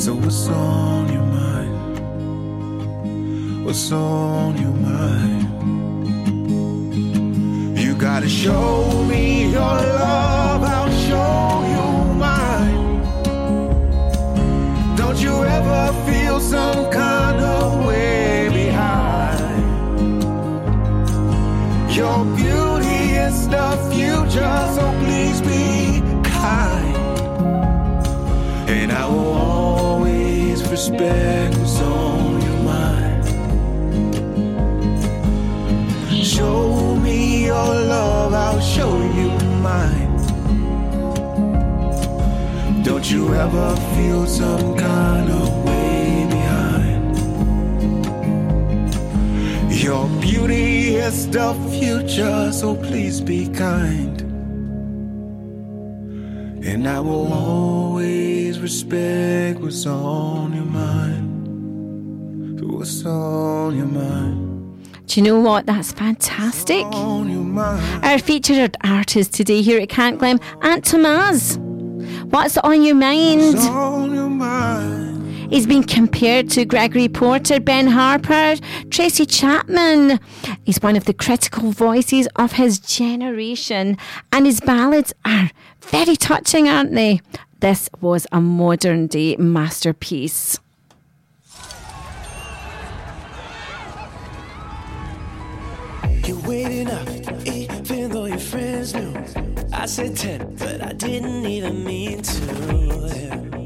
So, 0.00 0.14
what's 0.14 0.48
on 0.48 1.12
your 1.12 1.22
mind? 1.22 1.74
What's 3.64 3.92
on 3.92 4.56
your 4.56 4.72
mind? 4.72 5.48
You 7.78 7.94
gotta 7.94 8.28
show 8.28 9.04
me 9.04 9.50
your 9.52 9.60
love, 9.60 10.62
I'll 10.62 10.90
show 11.06 11.62
you 11.74 11.86
mine. 12.18 13.02
Don't 14.96 15.20
you 15.20 15.44
ever 15.44 15.92
feel 16.06 16.40
some 16.40 16.90
kind 16.90 17.40
of 17.40 17.86
way 17.86 18.48
behind? 18.52 19.62
Your 21.94 22.24
beauty 22.36 23.14
is 23.26 23.48
the 23.48 23.76
future, 23.92 24.68
so 24.74 24.92
please 25.04 25.40
be 25.42 25.69
respect 30.80 31.58
what's 31.58 31.80
on 31.80 32.40
your 32.40 32.60
mind. 32.62 33.24
Show 36.24 36.96
me 36.96 37.44
your 37.44 37.74
love, 37.94 38.32
I'll 38.32 38.60
show 38.60 38.96
you 39.18 39.28
mine. 39.60 40.16
Don't 42.82 43.10
you 43.10 43.34
ever 43.34 43.76
feel 43.94 44.26
some 44.26 44.74
kind 44.78 45.30
of 45.30 45.64
way 45.66 46.26
behind? 46.30 47.16
Your 49.70 50.08
beauty 50.18 50.96
is 50.96 51.28
the 51.28 51.52
future, 51.78 52.52
so 52.52 52.74
please 52.74 53.20
be 53.20 53.48
kind. 53.48 54.19
And 56.80 56.88
I 56.88 56.98
will 56.98 57.30
always 57.30 58.58
respect 58.58 59.60
what's 59.60 59.84
on 59.84 60.54
your 60.54 60.64
mind. 60.64 62.58
What's 62.62 63.04
on 63.04 63.76
your 63.76 63.84
mind? 63.84 64.82
Do 65.06 65.20
you 65.20 65.24
know 65.26 65.38
what? 65.40 65.66
That's 65.66 65.92
fantastic. 65.92 66.86
On 66.86 67.30
your 67.30 67.42
mind. 67.42 68.02
Our 68.02 68.18
featured 68.18 68.78
artist 68.82 69.34
today 69.34 69.60
here 69.60 69.78
at 69.78 69.90
Camglen, 69.90 70.40
Aunt 70.62 70.86
Thomas. 70.86 71.58
What's 72.30 72.56
on 72.56 72.82
your 72.82 72.94
mind? 72.94 73.58
He's 75.50 75.66
been 75.66 75.82
compared 75.82 76.48
to 76.50 76.64
Gregory 76.64 77.08
Porter, 77.08 77.58
Ben 77.58 77.88
Harper, 77.88 78.54
Tracy 78.88 79.26
Chapman. 79.26 80.20
He's 80.64 80.80
one 80.80 80.94
of 80.94 81.06
the 81.06 81.12
critical 81.12 81.72
voices 81.72 82.28
of 82.36 82.52
his 82.52 82.78
generation, 82.78 83.98
and 84.32 84.46
his 84.46 84.60
ballads 84.60 85.12
are 85.24 85.50
very 85.80 86.14
touching, 86.14 86.68
aren't 86.68 86.94
they? 86.94 87.20
This 87.58 87.90
was 88.00 88.28
a 88.30 88.40
modern 88.40 89.08
day 89.08 89.34
masterpiece. 89.36 90.60
You're 96.24 96.38
waiting 96.46 96.88
up, 96.88 97.08
even 97.44 98.10
though 98.10 98.26
your 98.26 98.38
friends 98.38 98.94
knew. 98.94 99.14
I 99.72 99.86
said 99.86 100.16
10, 100.16 100.56
but 100.56 100.80
I 100.80 100.92
didn't 100.92 101.44
even 101.44 101.84
mean 101.84 102.22
to. 102.22 102.40
The 102.40 103.59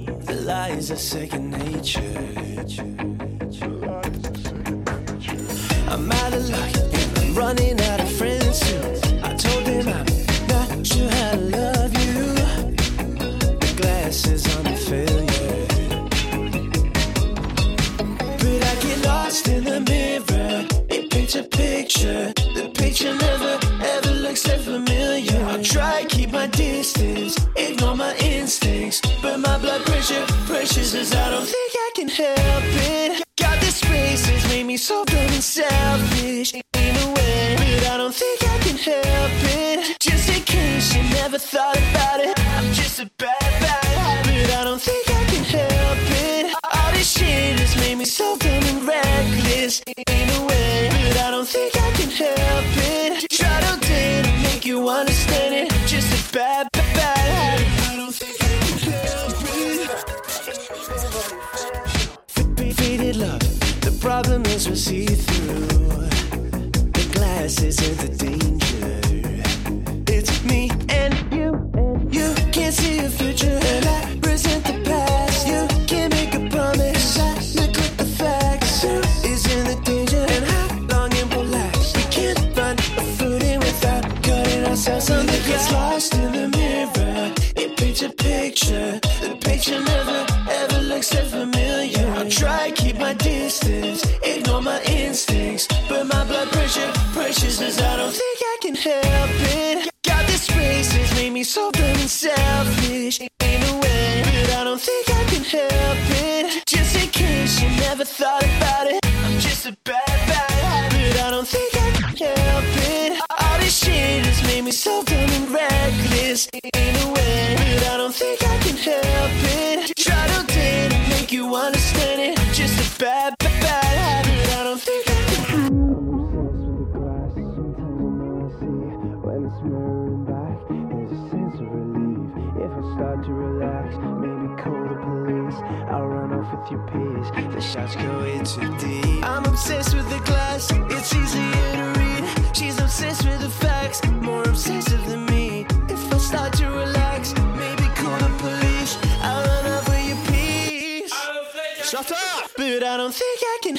lies 0.44 0.90
are 0.90 0.96
second 0.96 1.50
nature. 1.50 2.00
I'm 5.88 6.12
out 6.12 6.34
of 6.34 6.50
luck, 6.50 6.76
and 6.92 7.18
I'm 7.18 7.34
running 7.34 7.80
out 7.80 8.00
of 8.00 8.10
friends 8.12 8.60
too. 8.60 9.20
I 9.22 9.34
told 9.34 9.64
them 9.64 9.88
I'm 9.88 10.06
not 10.46 10.86
sure 10.86 11.08
how 11.08 11.30
to 11.32 11.38
love 11.38 11.92
you. 12.04 12.34
The 13.58 13.74
glass 13.76 14.26
is 14.26 14.44
on 14.56 14.64
the 14.64 14.76
failure. 14.76 15.66
But 18.38 18.62
I 18.70 18.74
get 18.82 19.04
lost 19.06 19.48
in 19.48 19.64
the 19.64 19.80
mirror. 19.80 20.66
It 20.90 21.10
paints 21.10 21.36
a 21.36 21.44
picture. 21.44 22.32
The 22.54 22.70
picture 22.74 23.14
never 41.54 41.83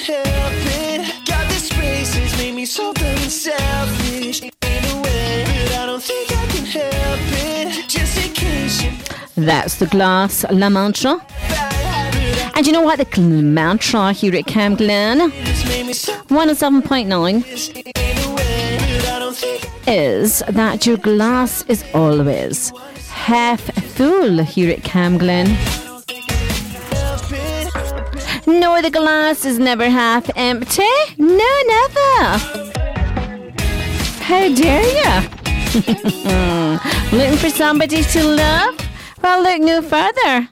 help 0.06 0.52
it. 0.86 1.00
This 1.48 2.38
made 2.38 2.54
me 2.54 2.64
so 2.64 2.92
selfish. 3.28 4.40
That's 9.36 9.76
the 9.76 9.86
glass 9.86 10.44
La 10.50 10.68
Mancha. 10.68 11.20
And 12.54 12.66
you 12.66 12.72
know 12.72 12.82
what? 12.82 12.98
The 12.98 13.20
mantra 13.20 14.12
here 14.12 14.34
at 14.34 14.46
Camglen 14.46 15.30
107.9 16.28 17.44
is 19.86 20.42
that 20.48 20.86
your 20.86 20.96
glass 20.96 21.64
is 21.68 21.84
always 21.92 22.72
half 23.10 23.60
full 23.94 24.42
here 24.42 24.72
at 24.72 24.80
Camglen 24.80 25.85
nor 28.46 28.82
the 28.82 28.90
glass 28.90 29.44
is 29.44 29.58
never 29.58 29.88
half 29.88 30.30
empty. 30.36 30.88
No, 31.18 31.52
never. 31.66 32.38
How 34.22 34.54
dare 34.54 34.82
you? 35.00 35.28
Hmm. 36.26 36.76
Looking 37.14 37.36
for 37.36 37.50
somebody 37.50 38.02
to 38.02 38.24
love? 38.24 38.74
Well, 39.22 39.42
look 39.42 39.60
no 39.60 39.82
further 39.82 40.48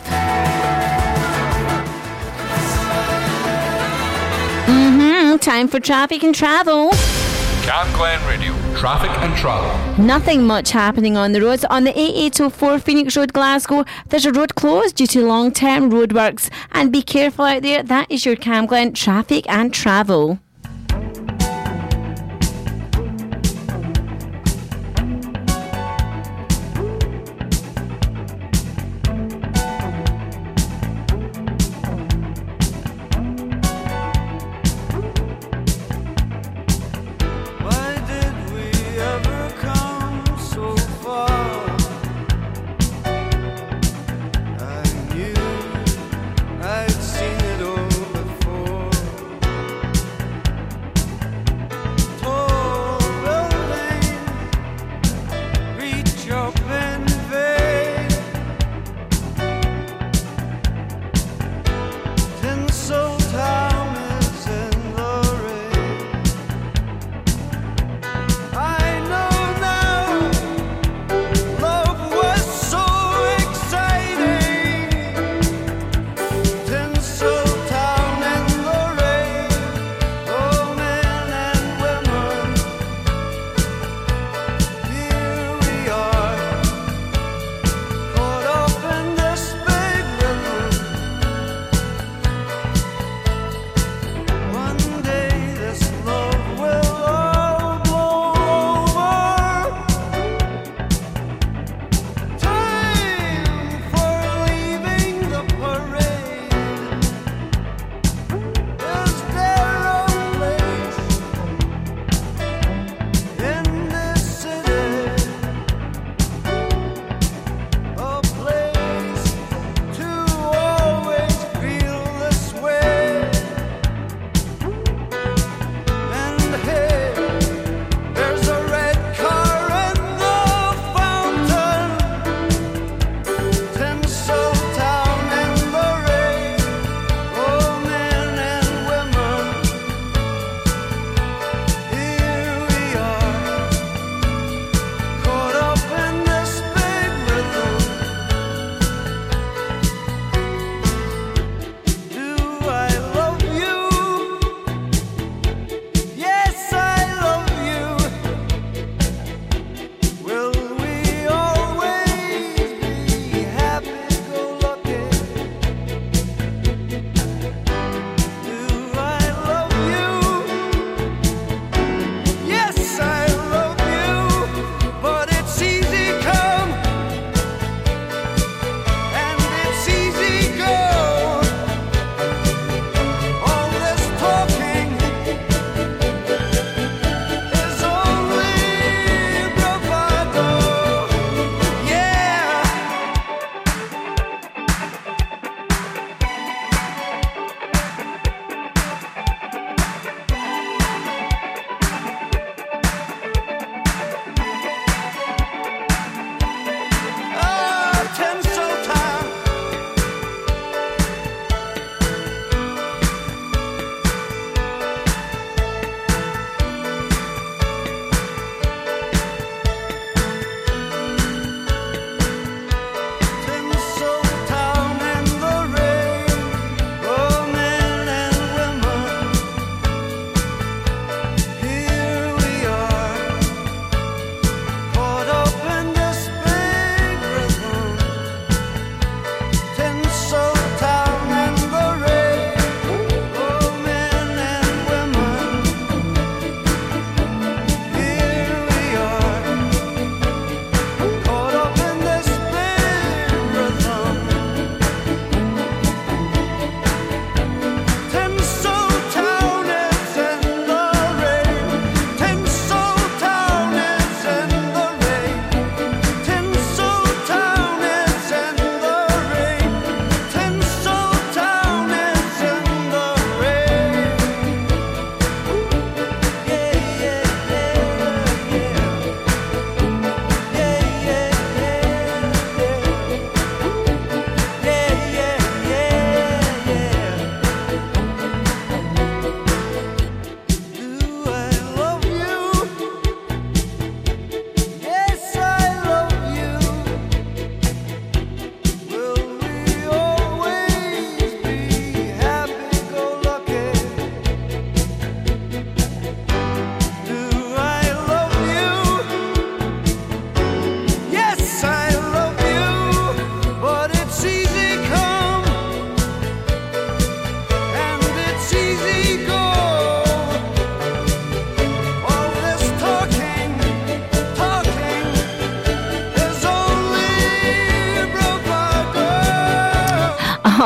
Mm-hmm. 4.67 5.37
Time 5.37 5.67
for 5.67 5.79
traffic 5.79 6.23
and 6.23 6.35
travel. 6.35 6.91
Cam 7.63 7.91
Glen 7.95 8.23
Radio. 8.27 8.53
Traffic 8.77 9.09
and 9.23 9.35
travel. 9.35 10.05
Nothing 10.05 10.45
much 10.45 10.69
happening 10.69 11.17
on 11.17 11.31
the 11.31 11.41
roads. 11.41 11.65
On 11.65 11.83
the 11.83 11.93
A804 11.93 12.79
Phoenix 12.79 13.17
Road, 13.17 13.33
Glasgow, 13.33 13.85
there's 14.09 14.27
a 14.27 14.31
road 14.31 14.53
closed 14.53 14.97
due 14.97 15.07
to 15.07 15.25
long 15.25 15.51
term 15.51 15.91
roadworks. 15.91 16.51
And 16.73 16.91
be 16.91 17.01
careful 17.01 17.45
out 17.45 17.63
there. 17.63 17.81
That 17.81 18.05
is 18.11 18.23
your 18.23 18.35
Camglen 18.35 18.93
traffic 18.93 19.49
and 19.49 19.73
travel. 19.73 20.37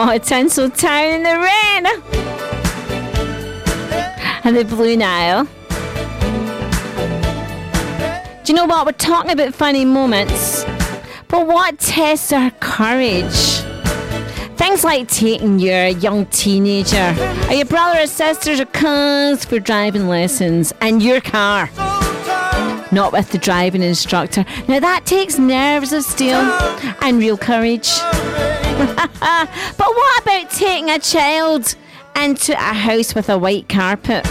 Oh, 0.05 0.19
Tinseltown 0.19 1.15
in 1.15 1.23
the 1.23 1.39
rain. 1.39 1.85
And 4.43 4.57
the 4.57 4.65
Blue 4.65 4.97
Nile. 4.97 5.45
Do 8.43 8.51
you 8.51 8.53
know 8.53 8.65
what? 8.65 8.85
We're 8.85 8.91
talking 8.91 9.31
about 9.31 9.55
funny 9.55 9.85
moments. 9.85 10.65
But 11.29 11.47
what 11.47 11.79
tests 11.79 12.33
our 12.33 12.51
courage? 12.59 13.61
Things 14.57 14.83
like 14.83 15.07
taking 15.07 15.59
your 15.59 15.87
young 15.87 16.25
teenager 16.25 17.15
or 17.47 17.53
your 17.53 17.65
brother 17.65 18.01
or 18.01 18.07
sisters 18.07 18.59
or 18.59 18.65
cousins 18.65 19.45
for 19.45 19.57
driving 19.59 20.09
lessons 20.09 20.73
in 20.81 20.99
your 20.99 21.21
car. 21.21 21.69
Not 22.91 23.13
with 23.13 23.31
the 23.31 23.37
driving 23.37 23.81
instructor. 23.81 24.43
Now 24.67 24.81
that 24.81 25.05
takes 25.05 25.39
nerves 25.39 25.93
of 25.93 26.03
steel 26.03 26.41
and 27.01 27.19
real 27.19 27.37
courage. 27.37 27.89
but 29.77 29.77
what 29.77 30.21
about 30.23 30.49
taking 30.49 30.89
a 30.89 30.99
child 30.99 31.75
into 32.15 32.53
a 32.53 32.73
house 32.73 33.13
with 33.13 33.29
a 33.29 33.37
white 33.37 33.69
carpet? 33.69 34.25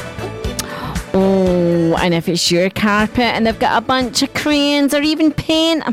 Oh, 1.14 1.96
and 2.00 2.14
if 2.14 2.28
it's 2.28 2.50
your 2.50 2.70
carpet 2.70 3.20
and 3.20 3.46
they've 3.46 3.58
got 3.58 3.82
a 3.82 3.86
bunch 3.86 4.22
of 4.22 4.32
crayons 4.34 4.94
or 4.94 5.02
even 5.02 5.32
paint, 5.32 5.84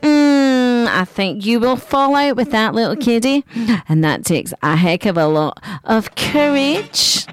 mm, 0.00 0.86
I 0.86 1.04
think 1.04 1.44
you 1.44 1.60
will 1.60 1.76
fall 1.76 2.14
out 2.14 2.36
with 2.36 2.50
that 2.52 2.74
little 2.74 2.96
kiddie. 2.96 3.44
And 3.88 4.02
that 4.04 4.24
takes 4.24 4.54
a 4.62 4.76
heck 4.76 5.06
of 5.06 5.16
a 5.16 5.26
lot 5.26 5.62
of 5.84 6.14
courage. 6.14 7.26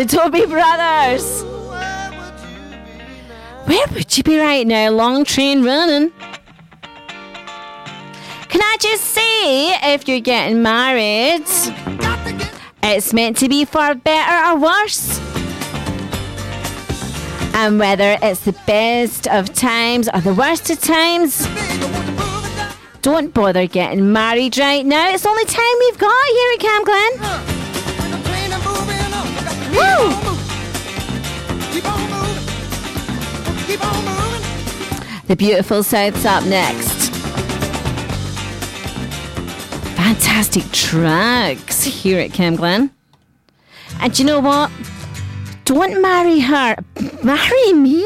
The 0.00 0.06
Doobie 0.06 0.48
Brothers. 0.48 1.44
Where 3.66 3.86
would 3.92 4.16
you 4.16 4.22
be 4.22 4.38
right 4.38 4.66
now? 4.66 4.88
Long 4.88 5.26
train 5.26 5.62
running. 5.62 6.10
Can 8.48 8.62
I 8.62 8.78
just 8.80 9.04
say, 9.04 9.92
if 9.92 10.08
you're 10.08 10.20
getting 10.20 10.62
married, 10.62 11.44
it's 12.82 13.12
meant 13.12 13.36
to 13.40 13.48
be 13.50 13.66
for 13.66 13.94
better 13.94 14.48
or 14.48 14.58
worse. 14.58 15.20
And 17.52 17.78
whether 17.78 18.16
it's 18.22 18.40
the 18.40 18.56
best 18.66 19.28
of 19.28 19.52
times 19.52 20.08
or 20.14 20.22
the 20.22 20.32
worst 20.32 20.70
of 20.70 20.80
times, 20.80 21.46
don't 23.02 23.34
bother 23.34 23.66
getting 23.66 24.14
married 24.14 24.56
right 24.56 24.86
now. 24.86 25.10
It's 25.10 25.24
the 25.24 25.28
only 25.28 25.44
time 25.44 25.74
we've 25.80 25.98
got 25.98 26.26
here 26.26 26.52
at 26.54 26.60
Camglen. 26.60 27.49
The 35.26 35.36
beautiful 35.36 35.84
South's 35.84 36.24
up 36.24 36.44
next. 36.46 37.12
Fantastic 39.94 40.64
tracks 40.72 41.84
here 41.84 42.18
at 42.18 42.30
Camglen. 42.30 42.90
And 44.00 44.18
you 44.18 44.24
know 44.24 44.40
what? 44.40 44.72
Don't 45.66 46.02
marry 46.02 46.40
her. 46.40 46.74
Marry 47.22 47.72
me. 47.74 48.04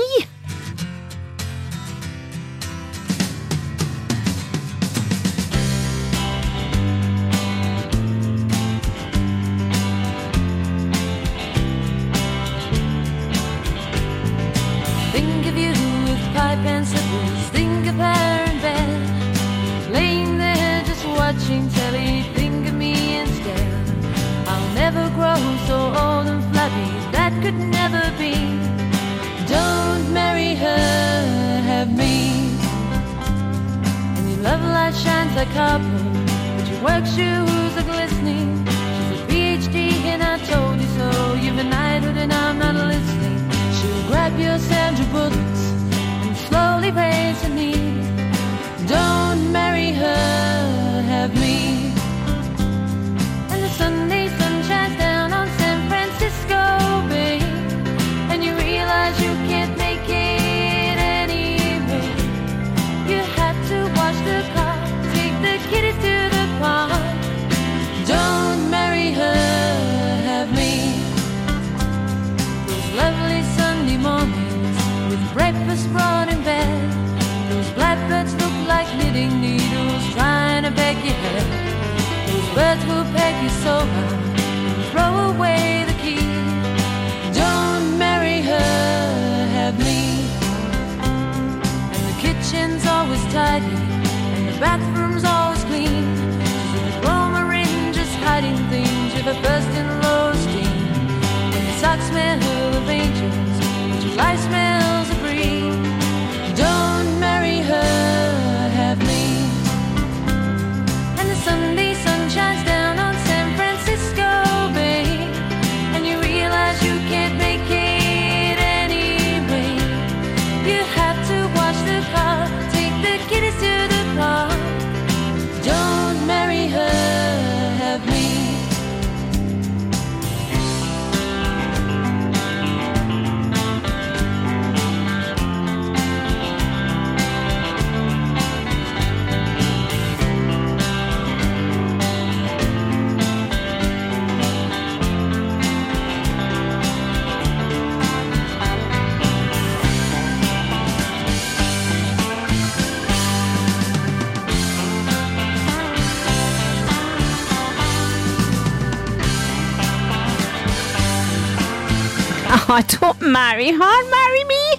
Marry 163.25 163.73
her, 163.73 164.11
marry 164.11 164.45
me. 164.45 164.75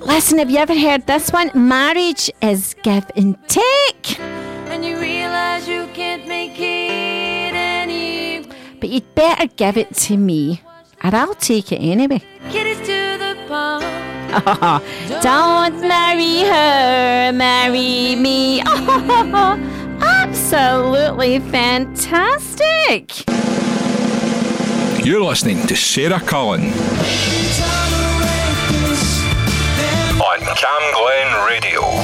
Listen, 0.00 0.38
have 0.38 0.50
you 0.50 0.58
ever 0.58 0.78
heard 0.78 1.06
this 1.06 1.30
one? 1.30 1.50
Marriage 1.54 2.30
is 2.42 2.74
give 2.82 3.10
and 3.16 3.38
take. 3.48 4.20
And 4.20 4.84
you 4.84 4.98
realize 4.98 5.66
you 5.66 5.86
can't 5.94 6.26
make 6.28 6.58
it 6.58 7.54
any. 7.54 8.46
But 8.80 8.90
you'd 8.90 9.14
better 9.14 9.46
give 9.46 9.78
it 9.78 9.94
to 9.94 10.18
me, 10.18 10.60
and 11.00 11.14
I'll 11.14 11.34
take 11.34 11.72
it 11.72 11.78
anyway. 11.78 12.22
Oh, 14.34 14.82
don't 15.22 15.80
marry 15.80 16.40
her, 16.40 17.32
marry 17.32 18.16
me. 18.16 18.60
Absolutely 20.02 21.38
fantastic. 21.38 22.41
You're 25.04 25.24
listening 25.24 25.66
to 25.66 25.74
Sarah 25.74 26.20
Cullen 26.20 26.62
on 30.20 30.38
Camglen 30.54 31.46
Radio. 31.48 32.01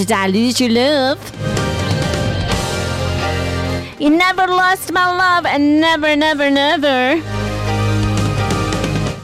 Did 0.00 0.12
I 0.12 0.28
lose 0.28 0.58
your 0.58 0.70
love? 0.70 1.18
You 4.00 4.08
never 4.08 4.46
lost 4.46 4.90
my 4.94 5.14
love, 5.14 5.44
and 5.44 5.78
never, 5.78 6.16
never, 6.16 6.48
never. 6.48 7.22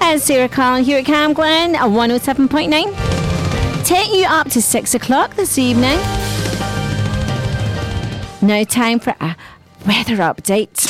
And 0.02 0.20
Sarah 0.20 0.50
Collin 0.50 0.84
here 0.84 0.98
at 0.98 1.06
Camglen 1.06 1.76
at 1.76 1.88
107.9. 1.88 3.86
Take 3.86 4.12
you 4.12 4.26
up 4.26 4.50
to 4.50 4.60
6 4.60 4.94
o'clock 4.94 5.34
this 5.36 5.56
evening. 5.56 5.98
Now, 8.42 8.62
time 8.64 8.98
for 8.98 9.14
a 9.18 9.34
weather 9.86 10.18
update. 10.18 10.86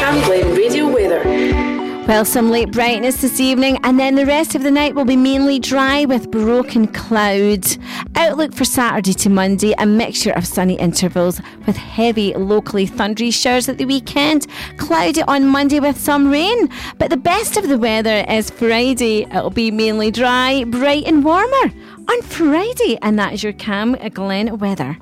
Camglen 0.00 0.56
Radio 0.56 0.88
Weather. 0.92 1.68
Well, 2.08 2.24
some 2.24 2.50
late 2.50 2.72
brightness 2.72 3.20
this 3.20 3.38
evening, 3.38 3.78
and 3.84 4.00
then 4.00 4.14
the 4.14 4.24
rest 4.24 4.54
of 4.54 4.62
the 4.62 4.70
night 4.70 4.94
will 4.94 5.04
be 5.04 5.14
mainly 5.14 5.58
dry 5.58 6.06
with 6.06 6.30
broken 6.30 6.88
clouds. 6.88 7.78
Outlook 8.18 8.52
for 8.52 8.64
Saturday 8.64 9.12
to 9.12 9.30
Monday, 9.30 9.74
a 9.78 9.86
mixture 9.86 10.32
of 10.32 10.44
sunny 10.44 10.74
intervals 10.74 11.40
with 11.68 11.76
heavy, 11.76 12.34
locally 12.34 12.84
thundery 12.84 13.30
showers 13.30 13.68
at 13.68 13.78
the 13.78 13.84
weekend. 13.84 14.48
Cloudy 14.76 15.22
on 15.22 15.46
Monday 15.46 15.78
with 15.78 15.96
some 15.96 16.28
rain. 16.28 16.68
But 16.98 17.10
the 17.10 17.16
best 17.16 17.56
of 17.56 17.68
the 17.68 17.78
weather 17.78 18.24
is 18.28 18.50
Friday. 18.50 19.22
It'll 19.22 19.50
be 19.50 19.70
mainly 19.70 20.10
dry, 20.10 20.64
bright, 20.64 21.04
and 21.06 21.24
warmer 21.24 21.72
on 22.08 22.22
Friday, 22.22 22.98
and 23.02 23.16
that 23.20 23.34
is 23.34 23.44
your 23.44 23.52
Camglen 23.52 24.58
weather. 24.58 24.98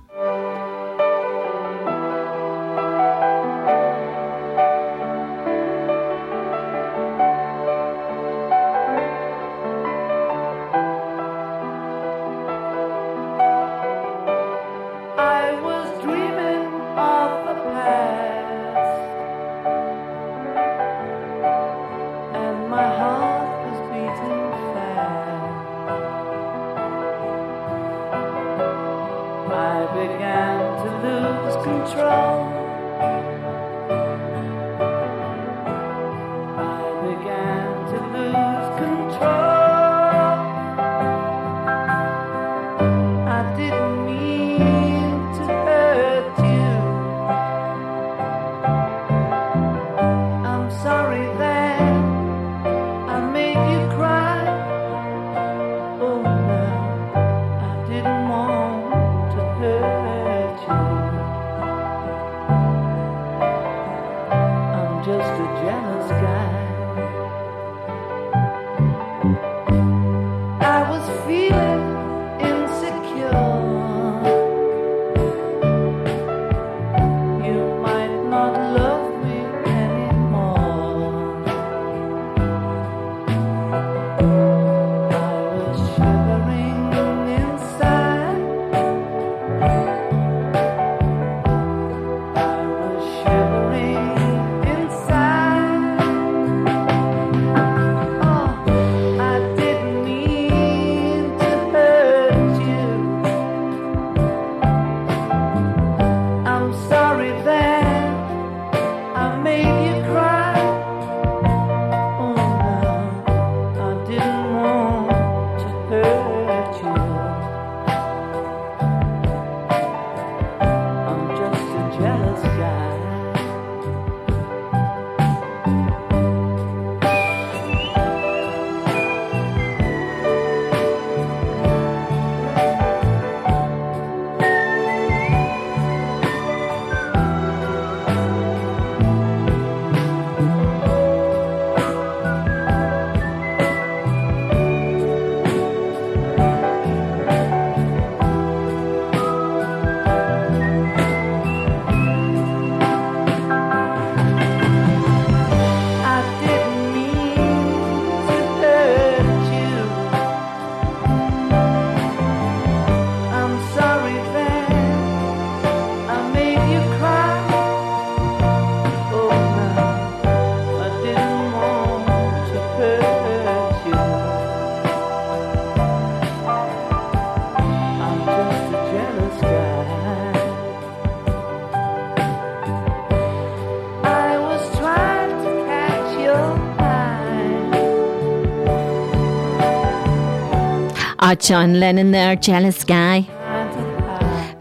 Ah, 191.28 191.34
John 191.34 191.80
Lennon 191.80 192.12
there, 192.12 192.36
jealous 192.36 192.84
guy. 192.84 193.22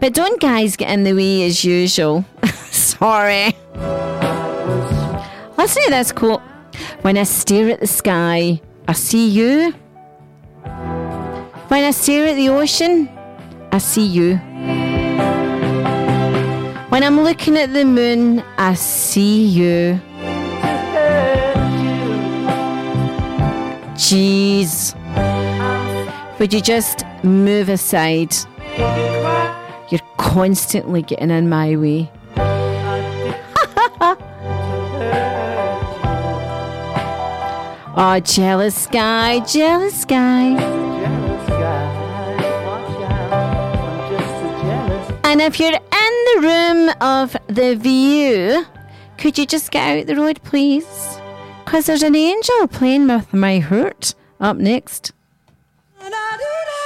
But 0.00 0.14
don't 0.14 0.40
guys 0.40 0.74
get 0.74 0.90
in 0.90 1.04
the 1.04 1.12
way 1.12 1.46
as 1.46 1.64
usual. 1.64 2.24
Sorry. 2.72 3.54
Listen 5.56 5.84
to 5.84 5.90
this 5.90 6.10
quote. 6.10 6.42
When 7.02 7.16
I 7.18 7.22
stare 7.22 7.70
at 7.70 7.78
the 7.78 7.86
sky, 7.86 8.60
I 8.88 8.92
see 8.94 9.28
you. 9.28 9.74
When 11.68 11.84
I 11.84 11.92
stare 11.92 12.26
at 12.26 12.34
the 12.34 12.48
ocean, 12.48 13.08
I 13.70 13.78
see 13.78 14.04
you. 14.04 14.38
When 16.88 17.04
I'm 17.04 17.20
looking 17.20 17.56
at 17.58 17.72
the 17.72 17.84
moon, 17.84 18.42
I 18.58 18.74
see 18.74 19.46
you. 19.46 20.00
Jeez. 23.94 24.96
Would 26.38 26.52
you 26.52 26.60
just 26.60 27.02
move 27.24 27.70
aside? 27.70 28.34
You're 29.88 30.00
constantly 30.18 31.00
getting 31.00 31.30
in 31.30 31.48
my 31.48 31.76
way. 31.76 32.12
oh, 37.96 38.20
jealous 38.22 38.86
guy, 38.88 39.40
jealous 39.46 40.04
guy. 40.04 40.60
And 45.24 45.40
if 45.40 45.58
you're 45.58 45.72
in 45.72 45.80
the 45.90 46.40
room 46.42 46.90
of 47.00 47.34
the 47.46 47.76
view, 47.76 48.66
could 49.16 49.38
you 49.38 49.46
just 49.46 49.70
get 49.70 50.00
out 50.00 50.06
the 50.06 50.16
road, 50.16 50.42
please? 50.42 51.18
Because 51.64 51.86
there's 51.86 52.02
an 52.02 52.14
angel 52.14 52.68
playing 52.68 53.08
with 53.08 53.32
my 53.32 53.58
hurt 53.58 54.14
up 54.38 54.58
next. 54.58 55.12
And 56.06 56.14
I 56.14 56.36
do 56.38 56.44
not. 56.44 56.85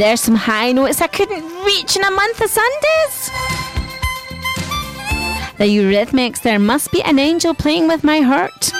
there's 0.00 0.22
some 0.22 0.34
high 0.34 0.72
notes 0.72 1.02
I 1.02 1.08
couldn't 1.08 1.44
reach 1.62 1.94
in 1.94 2.02
a 2.02 2.10
month 2.10 2.40
of 2.40 2.48
Sundays. 2.48 3.30
The 5.58 5.64
Eurythmics, 5.64 6.40
there 6.40 6.58
must 6.58 6.90
be 6.90 7.02
an 7.02 7.18
angel 7.18 7.52
playing 7.52 7.86
with 7.86 8.02
my 8.02 8.20
heart. 8.20 8.72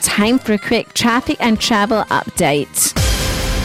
Time 0.00 0.38
for 0.38 0.52
a 0.52 0.58
quick 0.58 0.94
traffic 0.94 1.36
and 1.40 1.60
travel 1.60 2.04
update. 2.04 2.94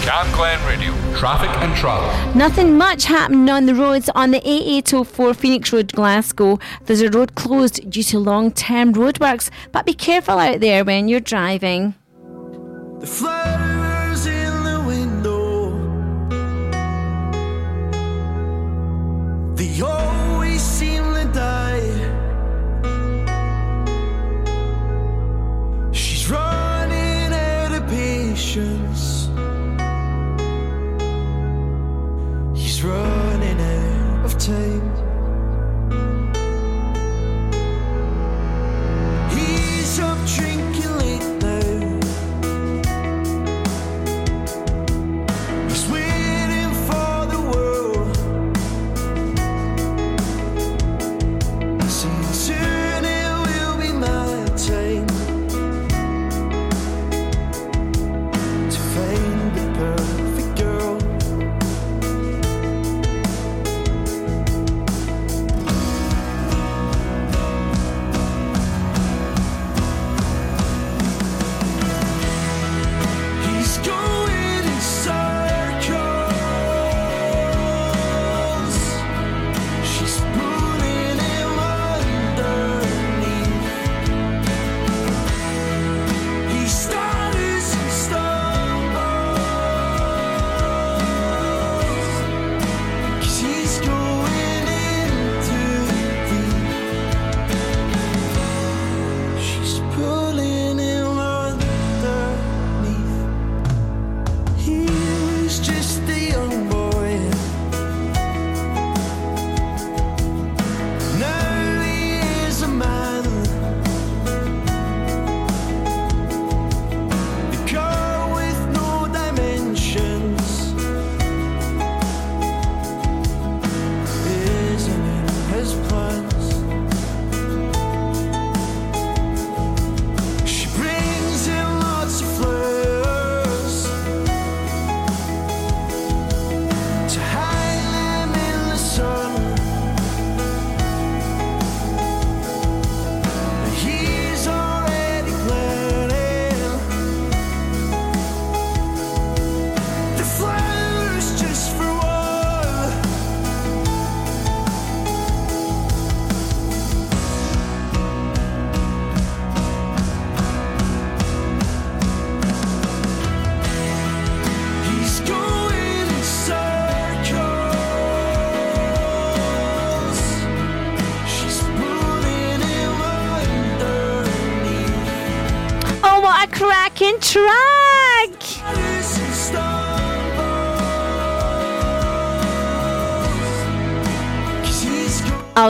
Camglen 0.01 0.57
Radio, 0.67 0.91
traffic 1.15 1.51
and 1.61 1.75
travel. 1.75 2.09
Nothing 2.35 2.75
much 2.75 3.05
happening 3.05 3.47
on 3.51 3.67
the 3.67 3.75
roads 3.75 4.09
on 4.15 4.31
the 4.31 4.39
A804 4.39 5.35
Phoenix 5.35 5.71
Road, 5.71 5.93
Glasgow. 5.93 6.57
There's 6.85 7.01
a 7.01 7.11
road 7.11 7.35
closed 7.35 7.87
due 7.87 8.01
to 8.01 8.17
long 8.17 8.51
term 8.51 8.93
roadworks. 8.95 9.51
But 9.71 9.85
be 9.85 9.93
careful 9.93 10.37
out 10.37 10.59
there 10.59 10.83
when 10.83 11.07
you're 11.07 11.19
driving. 11.19 11.95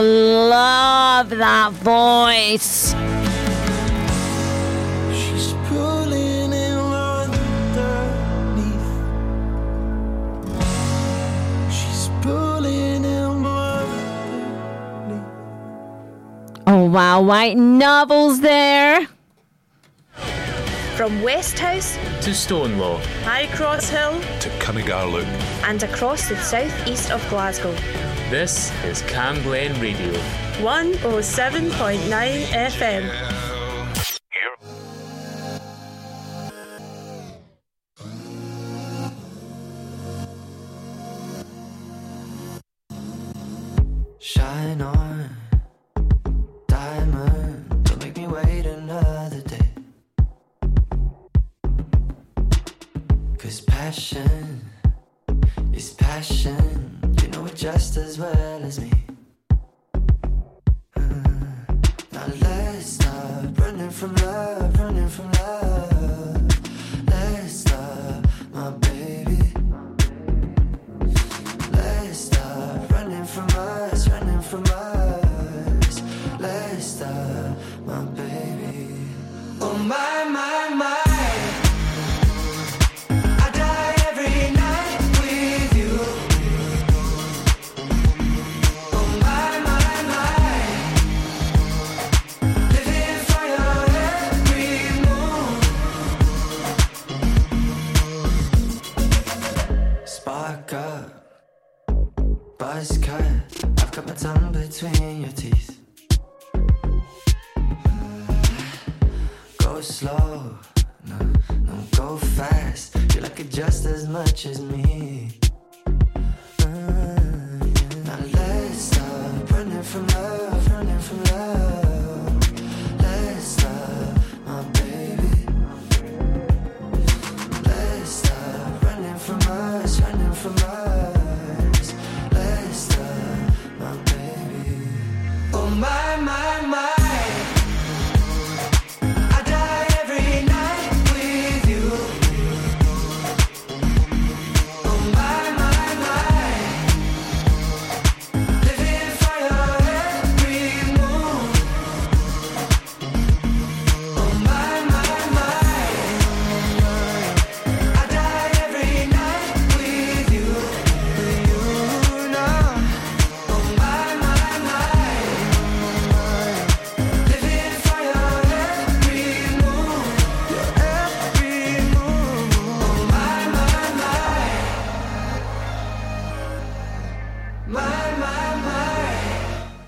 Love 0.02 1.28
that 1.30 1.70
voice. 1.74 2.92
She's 5.14 5.52
pulling 5.68 6.50
him 6.50 6.92
underneath. 6.92 8.88
She's 11.70 12.10
pulling 12.20 13.04
him 13.04 13.46
underneath. 13.46 15.22
Oh 16.66 16.84
wow, 16.90 17.22
white 17.22 17.56
novels 17.56 18.40
there. 18.40 19.06
From 20.96 21.22
Westhouse 21.22 21.94
to 22.24 22.30
Stonelaw. 22.30 22.98
High 23.22 23.46
Cross 23.54 23.88
Hill 23.90 24.20
To 24.40 24.48
Cuningar 24.58 25.06
Loop. 25.10 25.26
and 25.64 25.80
across 25.84 26.28
the 26.28 26.36
southeast 26.38 27.12
of 27.12 27.24
Glasgow. 27.28 27.74
This 28.32 28.72
is 28.82 29.02
Camglen 29.02 29.78
Radio. 29.78 30.10
107.9 30.64 32.46
FM. 32.46 33.41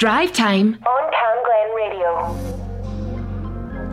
Drive 0.04 0.32
time. 0.34 0.76
On 0.86 1.04
Cam 1.16 1.36
Glen 1.46 1.68
Radio. 1.80 2.10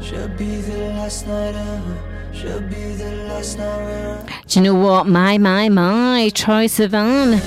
Should 0.01 0.35
be 0.37 0.57
the 0.57 0.77
last 0.89 1.25
night 1.25 1.55
ever. 1.55 1.97
Should 2.33 2.69
be 2.69 2.95
the 2.95 3.11
last 3.29 3.57
night 3.57 3.77
we're 3.77 4.25
Do 4.45 4.59
you 4.59 4.63
know 4.65 4.75
what? 4.75 5.07
My, 5.07 5.37
my, 5.37 5.69
my. 5.69 6.29
Troye 6.33 6.67
Sivan. 6.67 7.39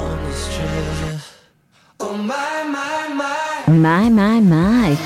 on 0.00 0.24
this 0.26 0.46
treasure. 0.54 1.22
Oh 1.98 2.16
my, 2.16 2.62
my, 2.62 3.08
my. 3.08 3.64
My, 3.74 4.08
my, 4.08 4.38
my. 4.38 4.96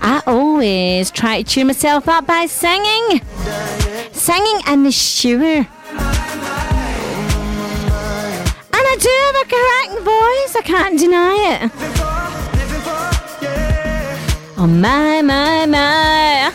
I 0.00 0.22
always 0.26 1.10
try 1.10 1.42
to 1.42 1.44
cheer 1.46 1.66
myself 1.66 2.08
up 2.08 2.26
by 2.26 2.46
singing. 2.46 3.20
Singing 4.12 4.60
in 4.66 4.84
the 4.84 4.92
shower. 4.92 5.66
And 8.72 8.86
I 8.92 8.96
do 8.98 9.10
have 9.26 9.36
a 9.42 9.46
cracking 9.52 10.04
voice. 10.04 10.56
I 10.56 10.62
can't 10.64 10.98
deny 10.98 11.36
it. 11.60 11.87
Oh, 14.60 14.66
my, 14.66 15.22
my, 15.22 15.66
my. 15.66 16.50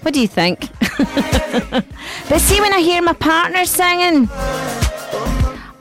What 0.00 0.14
do 0.14 0.20
you 0.22 0.26
think? 0.26 0.70
but 0.80 2.40
see, 2.40 2.58
when 2.58 2.72
I 2.72 2.80
hear 2.80 3.02
my 3.02 3.12
partner 3.12 3.66
singing, 3.66 4.30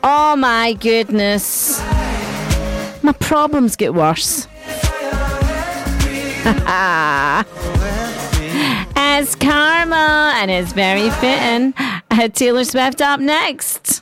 oh 0.03 0.35
my 0.37 0.73
goodness, 0.73 1.79
my 3.01 3.13
problems 3.21 3.77
get 3.77 3.93
worse. 3.93 4.45
As 8.97 9.35
Karma, 9.35 10.33
and 10.35 10.51
it's 10.51 10.73
very 10.73 11.09
fitting. 11.11 11.73
Uh, 12.11 12.27
Taylor 12.27 12.65
Swift 12.65 13.01
up 13.01 13.21
next. 13.21 13.94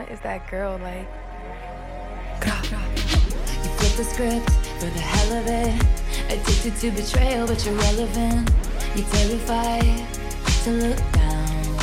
Karma 0.00 0.12
is 0.12 0.20
that 0.20 0.48
girl, 0.50 0.78
like. 0.78 1.08
You 2.42 3.70
flip 3.76 3.96
the 3.96 4.04
script 4.04 4.50
for 4.78 4.86
the 4.86 5.00
hell 5.00 5.38
of 5.38 5.46
it. 5.46 5.82
Addicted 6.32 6.76
to 6.76 6.90
betrayal, 6.90 7.46
but 7.46 7.64
you're 7.64 7.74
relevant. 7.74 8.50
You're 8.94 9.06
terrified 9.06 10.06
to 10.64 10.70
look 10.70 10.98
down. 11.12 11.76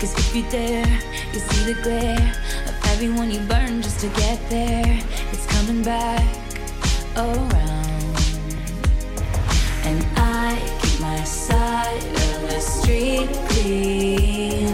Cause 0.00 0.14
if 0.16 0.34
you 0.34 0.42
dare, 0.50 0.86
you 1.32 1.40
see 1.40 1.72
the 1.72 1.80
glare 1.82 2.34
of 2.66 2.74
everyone 2.92 3.30
you 3.30 3.40
burn 3.40 3.82
just 3.82 4.00
to 4.00 4.08
get 4.08 4.38
there. 4.48 4.98
It's 5.32 5.46
coming 5.46 5.82
back 5.82 6.24
around. 7.16 7.50
And 9.84 10.04
I 10.16 10.58
keep 10.82 11.00
my 11.00 11.22
side 11.24 12.02
of 12.02 12.48
the 12.48 12.60
street 12.60 13.28
clean. 13.50 14.69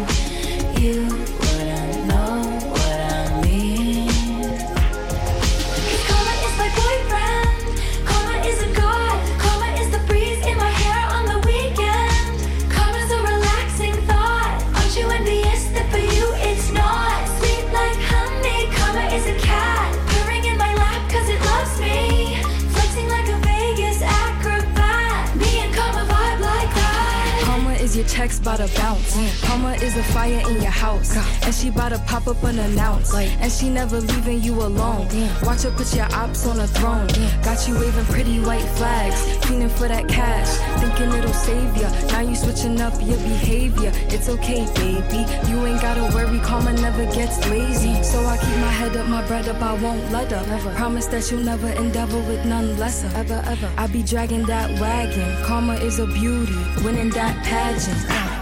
Checks 28.17 28.39
bout 28.41 28.57
to 28.57 28.69
bounce. 28.81 29.15
Karma 29.43 29.73
is 29.75 29.95
a 29.97 30.03
fire 30.05 30.41
in 30.49 30.63
your 30.63 30.71
house, 30.71 31.15
and 31.45 31.55
she 31.55 31.69
bout 31.71 31.91
to 31.91 31.99
pop 32.07 32.27
up 32.27 32.43
unannounced. 32.43 33.13
Like 33.13 33.31
And 33.41 33.53
she 33.53 33.69
never 33.69 34.01
leaving 34.01 34.43
you 34.43 34.55
alone. 34.55 35.07
Watch 35.43 35.63
her 35.63 35.71
put 35.71 35.95
your 35.95 36.09
ops 36.15 36.47
on 36.47 36.59
a 36.61 36.67
throne. 36.67 37.09
Got 37.43 37.69
you 37.69 37.75
waving 37.79 38.07
pretty 38.07 38.41
white 38.41 38.69
flags, 38.79 39.21
fiending 39.45 39.71
for 39.71 39.89
that 39.89 40.09
cash, 40.09 40.49
thinking 40.97 41.19
it'll 41.19 41.33
save 41.33 41.77
ya. 41.77 41.91
Now 42.09 42.21
you 42.21 42.35
switching 42.35 42.81
up 42.81 42.95
your 43.01 43.19
behavior. 43.19 43.93
It's 44.09 44.29
okay, 44.29 44.65
baby. 44.75 45.25
You 45.51 45.67
ain't 45.67 45.81
gotta 45.81 46.03
worry, 46.15 46.39
karma 46.41 46.73
never 46.73 47.05
gets 47.07 47.39
lazy. 47.49 48.03
So 48.03 48.25
I 48.25 48.37
keep 48.37 48.57
my 48.59 48.71
head 48.71 48.97
up, 48.97 49.07
my 49.07 49.27
bread 49.27 49.49
up, 49.49 49.61
I 49.63 49.75
won't 49.75 50.11
let 50.11 50.33
up. 50.33 50.47
Promise 50.77 51.07
that 51.07 51.31
you'll 51.31 51.45
never 51.45 51.69
endeavor 51.69 52.19
with 52.19 52.45
none 52.45 52.77
lesser. 52.79 53.11
Ever, 53.17 53.43
ever. 53.47 53.71
I 53.77 53.87
be 53.87 54.03
dragging 54.03 54.45
that 54.47 54.71
wagon. 54.81 55.45
Karma 55.45 55.75
is 55.75 55.99
a 55.99 56.07
beauty, 56.07 56.57
winning 56.83 57.11
that 57.11 57.35
pageant. 57.45 58.36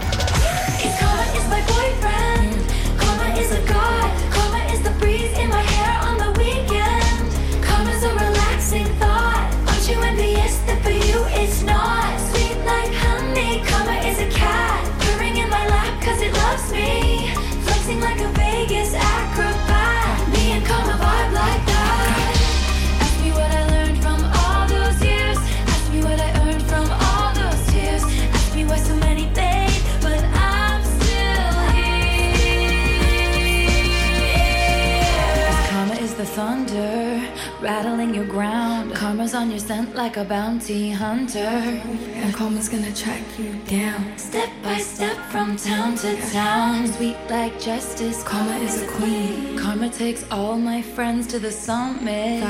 On 39.35 39.49
your 39.49 39.59
scent 39.59 39.93
like 39.95 40.15
a 40.15 40.23
bounty 40.23 40.91
hunter. 40.91 41.39
And 41.39 42.33
karma's 42.33 42.69
gonna 42.69 42.93
track 42.93 43.21
you 43.37 43.53
down. 43.67 44.17
Step 44.17 44.49
by 44.63 44.77
step 44.77 45.17
from 45.29 45.57
town 45.57 45.95
to 45.97 46.15
town. 46.31 46.87
Sweet 46.93 47.17
like 47.29 47.59
justice. 47.59 48.23
Karma 48.23 48.55
is 48.59 48.81
a 48.81 48.87
queen. 48.87 49.57
Karma 49.57 49.89
takes 49.89 50.23
all 50.31 50.57
my 50.57 50.81
friends 50.81 51.27
to 51.27 51.39
the 51.39 51.51
summit. 51.51 52.43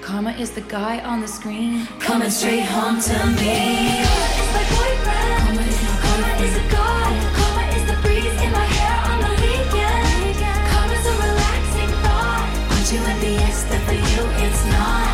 Karma 0.00 0.30
is 0.32 0.50
the 0.52 0.60
guy 0.62 1.00
on 1.00 1.20
the 1.20 1.28
screen. 1.28 1.86
Coming 1.98 2.30
straight 2.30 2.66
home 2.76 3.00
to 3.00 3.18
me. 3.40 4.04
Karma 4.06 4.42
is 4.42 4.50
my 4.56 4.64
boyfriend. 4.74 5.42
Karma 6.04 6.32
is 6.46 6.56
a 6.56 6.66
god. 6.70 7.12
Karma 7.38 7.64
is 7.76 7.84
the 7.90 7.96
breeze 8.02 8.38
in 8.46 8.52
my 8.52 8.68
hair 8.78 8.98
on 9.10 9.18
the 9.26 9.34
weekend. 9.42 10.36
Karma's 10.70 11.06
a 11.12 11.14
relaxing 11.26 11.92
thought. 12.04 12.46
Aren't 12.70 12.92
you 12.92 13.00
envious 13.12 13.62
that 13.70 13.82
for 13.86 13.94
you 13.94 14.22
it's 14.46 14.64
not? 14.66 15.07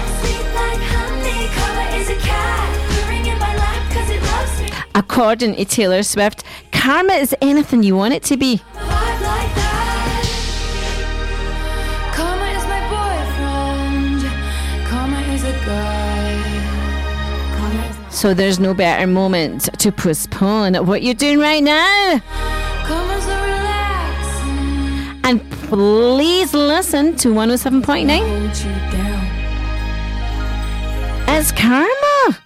According 4.94 5.56
to 5.56 5.64
Taylor 5.64 6.04
Swift, 6.04 6.44
karma 6.70 7.14
is 7.14 7.34
anything 7.42 7.82
you 7.82 7.96
want 7.96 8.14
it 8.14 8.22
to 8.24 8.36
be. 8.36 8.58
Vibe 8.74 9.20
like 9.22 9.54
that. 9.56 10.24
Karma 12.14 12.46
is 12.54 12.64
my 12.68 12.80
boyfriend. 12.94 14.22
Karma 14.88 15.20
is 15.34 15.42
a 15.42 15.52
guy. 15.66 16.42
Karma 17.56 17.82
is 17.88 17.96
So 18.14 18.34
there's 18.34 18.60
no 18.60 18.72
better 18.72 19.06
moment 19.08 19.68
to 19.80 19.90
postpone 19.90 20.74
what 20.86 21.02
you're 21.02 21.14
doing 21.14 21.40
right 21.40 21.62
now. 21.62 22.20
Karma's 22.84 23.26
a 23.26 23.36
relaxing. 23.46 25.20
And 25.24 25.50
please 25.68 26.54
listen 26.54 27.16
to 27.16 27.28
107.9. 27.34 28.20
It's 31.26 31.50
karma. 31.50 32.43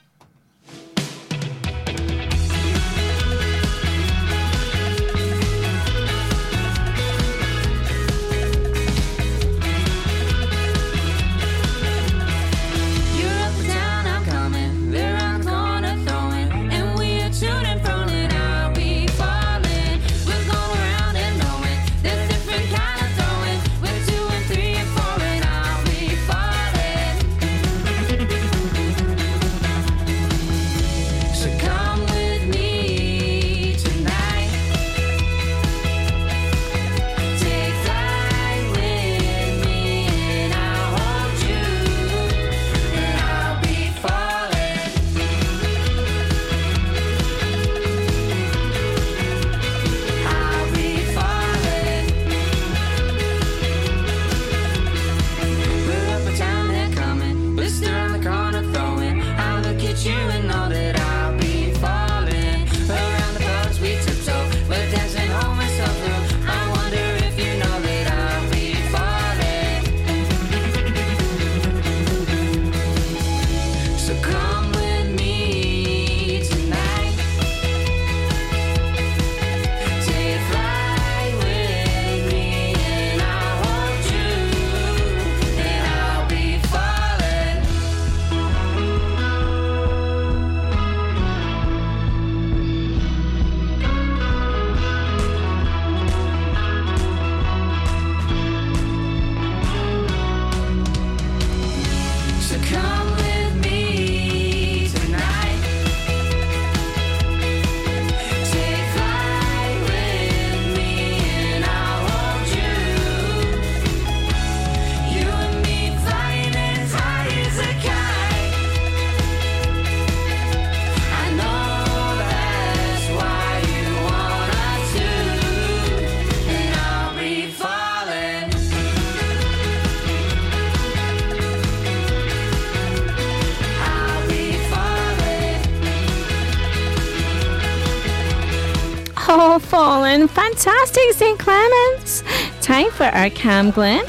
Fantastic, 140.26 141.12
St. 141.12 141.38
Clements. 141.38 142.24
Time 142.60 142.90
for 142.90 143.04
our 143.04 143.30
Camglen 143.30 144.02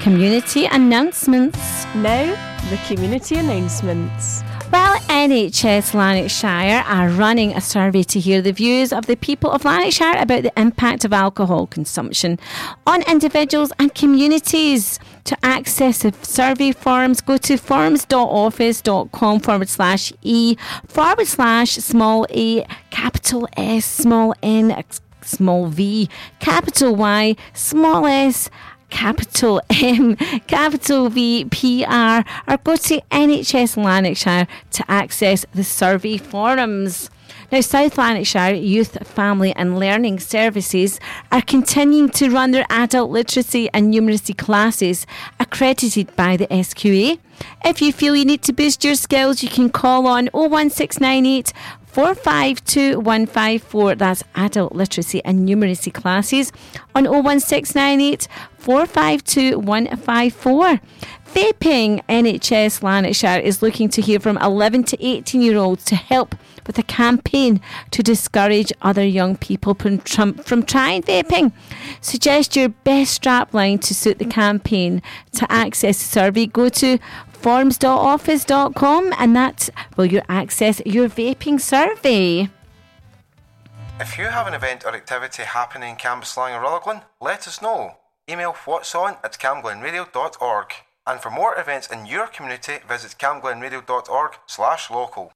community 0.00 0.66
announcements. 0.66 1.84
Now, 1.94 2.34
the 2.70 2.78
community 2.88 3.36
announcements. 3.36 4.42
NHS 5.26 5.92
Lanarkshire 5.92 6.84
are 6.86 7.08
running 7.08 7.52
a 7.52 7.60
survey 7.60 8.04
to 8.04 8.20
hear 8.20 8.40
the 8.40 8.52
views 8.52 8.92
of 8.92 9.06
the 9.06 9.16
people 9.16 9.50
of 9.50 9.64
Lanarkshire 9.64 10.14
about 10.18 10.44
the 10.44 10.52
impact 10.56 11.04
of 11.04 11.12
alcohol 11.12 11.66
consumption 11.66 12.38
on 12.86 13.02
individuals 13.10 13.72
and 13.80 13.92
communities. 13.92 15.00
To 15.24 15.36
access 15.42 16.02
the 16.02 16.14
survey 16.22 16.70
forms, 16.70 17.20
go 17.22 17.38
to 17.38 17.56
forms.office.com 17.56 19.40
forward 19.40 19.68
slash 19.68 20.12
E 20.22 20.56
forward 20.86 21.26
slash 21.26 21.72
small 21.72 22.24
a 22.30 22.64
capital 22.90 23.48
S 23.56 23.84
small 23.84 24.32
n 24.44 24.80
small 25.22 25.66
v 25.66 26.08
capital 26.38 26.94
Y 26.94 27.34
small 27.52 28.06
s 28.06 28.48
capital 28.90 29.60
M, 29.70 30.16
capital 30.46 31.08
V, 31.08 31.44
PR, 31.46 32.22
or 32.50 32.56
go 32.64 32.76
to 32.76 33.00
NHS 33.10 33.82
Lanarkshire 33.82 34.46
to 34.72 34.90
access 34.90 35.44
the 35.54 35.64
survey 35.64 36.16
forums. 36.16 37.10
Now, 37.52 37.60
South 37.60 37.96
Lanarkshire 37.96 38.54
Youth, 38.54 39.06
Family 39.06 39.54
and 39.54 39.78
Learning 39.78 40.18
Services 40.18 40.98
are 41.30 41.42
continuing 41.42 42.08
to 42.10 42.28
run 42.28 42.50
their 42.50 42.66
adult 42.68 43.12
literacy 43.12 43.70
and 43.72 43.94
numeracy 43.94 44.36
classes 44.36 45.06
accredited 45.38 46.16
by 46.16 46.36
the 46.36 46.48
SQA. 46.48 47.20
If 47.64 47.80
you 47.80 47.92
feel 47.92 48.16
you 48.16 48.24
need 48.24 48.42
to 48.42 48.52
boost 48.52 48.82
your 48.82 48.96
skills, 48.96 49.44
you 49.44 49.48
can 49.48 49.70
call 49.70 50.08
on 50.08 50.26
01698 50.32 51.52
452154. 51.86 53.94
That's 53.94 54.24
adult 54.34 54.74
literacy 54.74 55.24
and 55.24 55.48
numeracy 55.48 55.94
classes 55.94 56.50
on 56.94 57.04
01698 57.04 58.28
452154. 58.66 60.80
Vaping 61.32 62.04
NHS 62.08 62.82
Lanarkshire 62.82 63.38
is 63.38 63.62
looking 63.62 63.88
to 63.90 64.02
hear 64.02 64.18
from 64.18 64.36
11 64.38 64.82
to 64.84 65.06
18 65.06 65.40
year 65.40 65.56
olds 65.56 65.84
to 65.84 65.94
help 65.94 66.34
with 66.66 66.76
a 66.78 66.82
campaign 66.82 67.60
to 67.92 68.02
discourage 68.02 68.72
other 68.82 69.04
young 69.04 69.36
people 69.36 69.74
from, 69.74 69.98
from, 69.98 70.64
trying 70.64 71.02
vaping. 71.02 71.52
Suggest 72.00 72.56
your 72.56 72.70
best 72.70 73.22
strapline 73.22 73.80
to 73.82 73.94
suit 73.94 74.18
the 74.18 74.24
campaign. 74.24 75.00
To 75.34 75.46
access 75.52 75.98
the 75.98 76.04
survey, 76.04 76.46
go 76.46 76.68
to 76.70 76.98
forms.office.com 77.34 79.14
and 79.16 79.36
that's 79.36 79.70
where 79.94 80.08
you 80.08 80.22
access 80.28 80.82
your 80.84 81.08
vaping 81.08 81.60
survey. 81.60 82.48
If 84.00 84.18
you 84.18 84.24
have 84.24 84.48
an 84.48 84.54
event 84.54 84.84
or 84.84 84.92
activity 84.92 85.44
happening 85.44 85.90
in 85.90 85.96
Cambuslang 85.96 86.58
or 86.58 86.62
Rutherglen, 86.62 87.02
let 87.20 87.46
us 87.46 87.62
know. 87.62 87.98
Email 88.28 88.56
what's 88.64 88.92
on 88.96 89.18
at 89.22 89.38
camglenradio.org. 89.38 90.72
And 91.06 91.20
for 91.20 91.30
more 91.30 91.56
events 91.56 91.86
in 91.86 92.06
your 92.06 92.26
community, 92.26 92.78
visit 92.88 93.14
camglenradio.org 93.20 94.32
slash 94.46 94.90
local. 94.90 95.30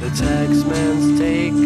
The 0.00 0.10
taxman's 0.16 1.18
taken 1.20 1.65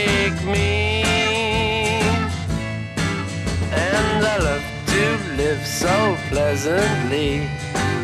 so 5.81 6.15
pleasantly. 6.29 7.49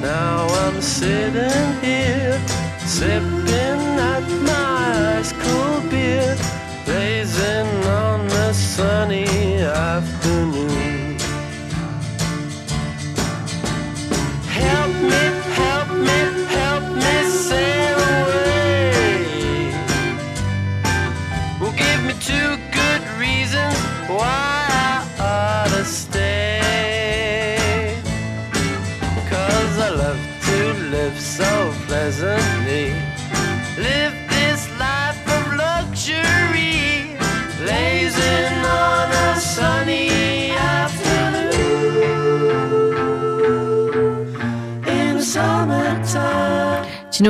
Now 0.02 0.48
I'm 0.48 0.82
sitting 0.82 1.82
here, 1.82 2.38
sipping 2.80 3.43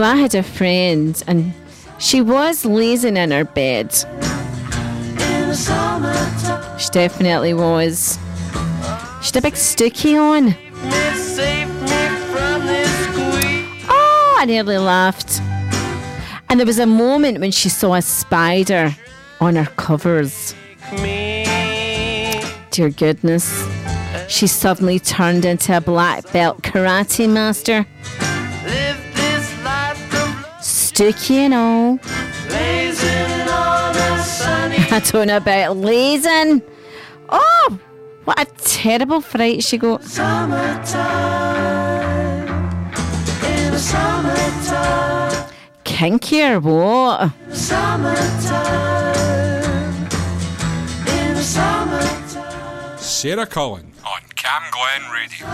know, 0.03 0.09
I 0.09 0.15
had 0.17 0.35
a 0.35 0.43
friend 0.43 1.21
and 1.27 1.53
she 1.97 2.21
was 2.21 2.65
lazing 2.65 3.15
in 3.17 3.31
her 3.31 3.45
bed. 3.45 3.93
She 6.77 6.89
definitely 6.91 7.53
was. 7.53 8.17
She 9.21 9.31
had 9.31 9.37
a 9.37 9.41
big 9.41 9.53
stookie 9.53 10.19
on. 10.19 10.55
Oh, 13.89 14.35
I 14.39 14.45
nearly 14.45 14.77
laughed. 14.77 15.39
And 16.49 16.59
there 16.59 16.67
was 16.67 16.79
a 16.79 16.85
moment 16.85 17.39
when 17.39 17.51
she 17.51 17.69
saw 17.69 17.93
a 17.93 18.01
spider 18.01 18.95
on 19.39 19.55
her 19.55 19.71
covers. 19.77 20.53
Dear 22.71 22.89
goodness. 22.89 23.65
She 24.27 24.47
suddenly 24.47 24.99
turned 24.99 25.45
into 25.45 25.77
a 25.77 25.81
black 25.81 26.31
belt 26.33 26.61
karate 26.61 27.29
master. 27.29 27.85
Stookie 30.93 31.37
and 31.37 31.53
all. 31.55 31.89
On 31.93 31.97
a 33.95 34.23
sunny 34.23 34.77
I 34.91 34.99
don't 35.11 35.25
know 35.27 35.37
about 35.37 35.77
lazing. 35.77 36.61
Oh, 37.29 37.79
what 38.25 38.39
a 38.39 38.45
terrible 38.61 39.21
fright 39.21 39.63
she 39.63 39.79
got. 39.79 40.03
summertime. 40.03 40.93
In 43.43 43.71
the 43.71 43.79
summertime, 43.79 45.49
Kinky 45.83 46.43
or 46.43 46.59
what? 46.59 47.31
summertime. 47.51 49.15
In 51.07 51.33
the 51.33 51.41
summertime, 51.41 52.97
Sarah 52.99 53.47
Cullen 53.47 53.91
on 54.05 54.21
Cam 54.35 54.61
Glen 54.71 55.11
Radio. 55.11 55.47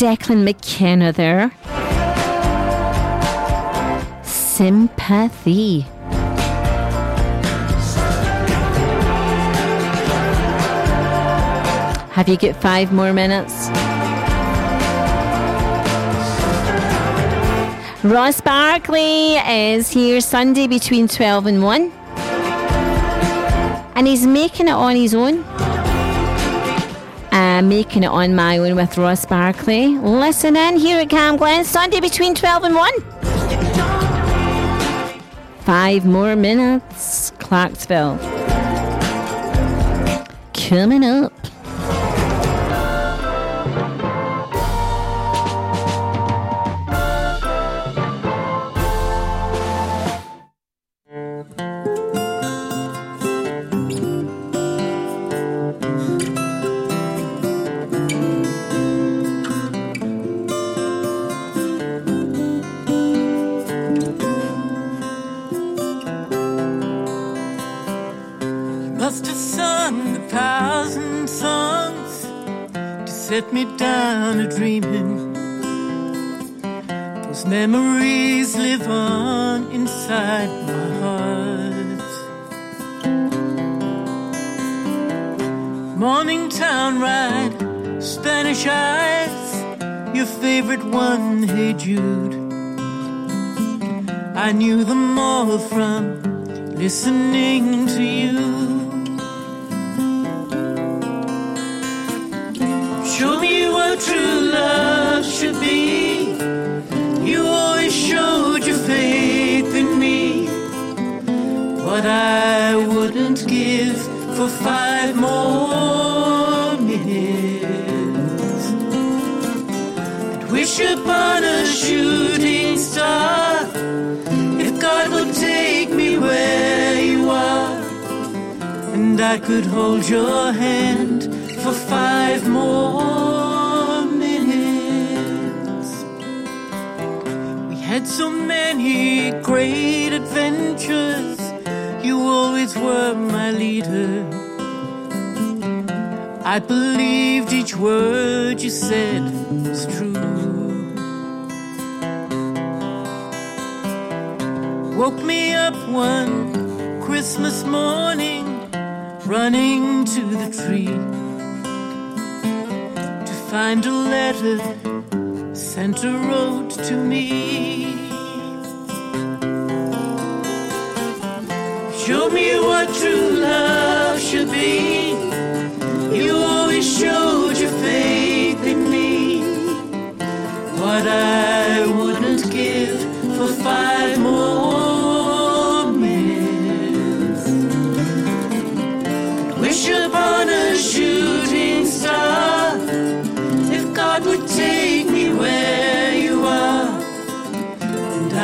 Declan 0.00 0.44
McKenna 0.44 1.12
there. 1.12 1.50
Sympathy. 4.24 5.80
Have 12.12 12.30
you 12.30 12.38
got 12.38 12.56
five 12.62 12.94
more 12.94 13.12
minutes? 13.12 13.68
Ross 18.02 18.40
Barkley 18.40 19.34
is 19.34 19.90
here 19.90 20.22
Sunday 20.22 20.66
between 20.66 21.08
12 21.08 21.44
and 21.44 21.62
1. 21.62 21.92
And 23.96 24.06
he's 24.06 24.26
making 24.26 24.68
it 24.68 24.72
on 24.72 24.96
his 24.96 25.12
own. 25.14 25.44
Uh, 27.40 27.62
making 27.62 28.02
it 28.02 28.08
on 28.08 28.34
my 28.34 28.58
own 28.58 28.76
with 28.76 28.98
Ross 28.98 29.24
Barkley. 29.24 29.96
Listen 29.96 30.56
in 30.56 30.76
here 30.76 30.98
at 31.00 31.08
Camglen 31.08 31.64
Sunday 31.64 31.98
between 31.98 32.34
12 32.34 32.64
and 32.64 32.74
1. 32.74 32.92
Five 35.60 36.04
more 36.04 36.36
minutes, 36.36 37.32
Clarksville. 37.38 38.18
Coming 40.52 41.02
up. 41.02 41.39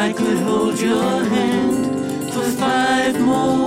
I 0.07 0.13
could 0.13 0.39
hold 0.39 0.79
your 0.79 1.25
hand 1.25 2.33
for 2.33 2.45
five 2.63 3.19
more 3.21 3.66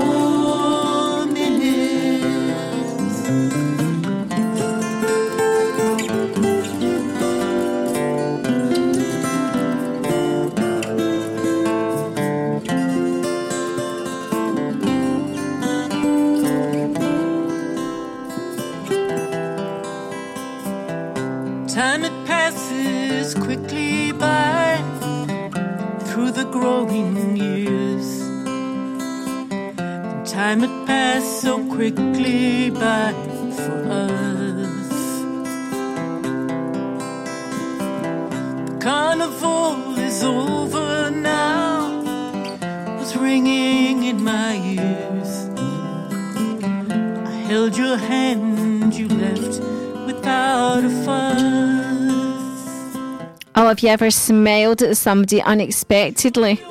have 53.79 53.83
you 53.85 53.89
ever 53.91 54.11
smiled 54.11 54.81
at 54.81 54.97
somebody 54.97 55.41
unexpectedly? 55.41 56.61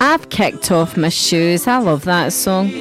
I've 0.00 0.28
kicked 0.30 0.72
off 0.72 0.96
my 0.96 1.10
shoes. 1.10 1.68
I 1.68 1.78
love 1.78 2.02
that 2.02 2.32
song. 2.32 2.72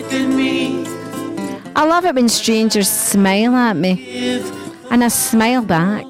I 1.75 1.85
love 1.85 2.05
it 2.05 2.15
when 2.15 2.29
strangers 2.29 2.89
smile 2.89 3.53
at 3.55 3.75
me 3.75 4.41
and 4.89 5.03
I 5.03 5.09
smile 5.09 5.61
back. 5.63 6.05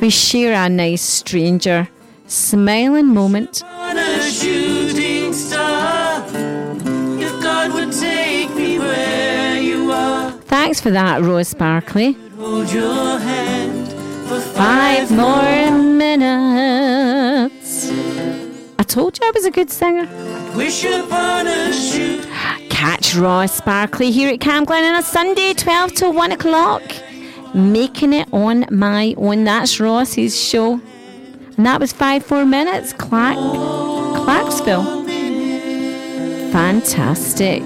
We 0.00 0.10
share 0.10 0.54
a 0.54 0.68
nice 0.68 1.02
stranger 1.02 1.88
smiling 2.28 3.08
moment. 3.08 3.64
Thanks 10.46 10.80
for 10.80 10.90
that, 10.92 11.22
Ross 11.22 11.52
Barkley. 11.54 12.27
Hold 12.50 12.72
your 12.72 13.18
hand 13.18 13.88
for 14.26 14.40
Five 14.40 15.10
more 15.10 15.70
minutes. 15.70 17.90
I 18.78 18.82
told 18.84 19.18
you 19.18 19.28
I 19.28 19.32
was 19.34 19.44
a 19.44 19.50
good 19.50 19.70
singer. 19.70 20.08
Wish 20.56 20.82
upon 20.84 21.46
a 21.46 21.70
shoot. 21.74 22.26
Catch 22.70 23.14
Ross 23.16 23.60
Barkley 23.60 24.10
here 24.10 24.30
at 24.30 24.38
Camglen 24.38 24.90
on 24.90 24.96
a 24.96 25.02
Sunday, 25.02 25.52
12 25.52 25.92
to 25.96 26.08
1 26.08 26.32
o'clock. 26.32 26.82
Making 27.52 28.14
It 28.14 28.32
On 28.32 28.64
My 28.70 29.12
Own. 29.18 29.44
That's 29.44 29.78
Ross's 29.78 30.42
show. 30.42 30.80
And 31.58 31.66
that 31.66 31.78
was 31.78 31.92
five, 31.92 32.24
four 32.24 32.46
minutes. 32.46 32.94
Clack, 32.94 33.36
Clacksville. 33.36 35.04
Fantastic. 36.50 37.62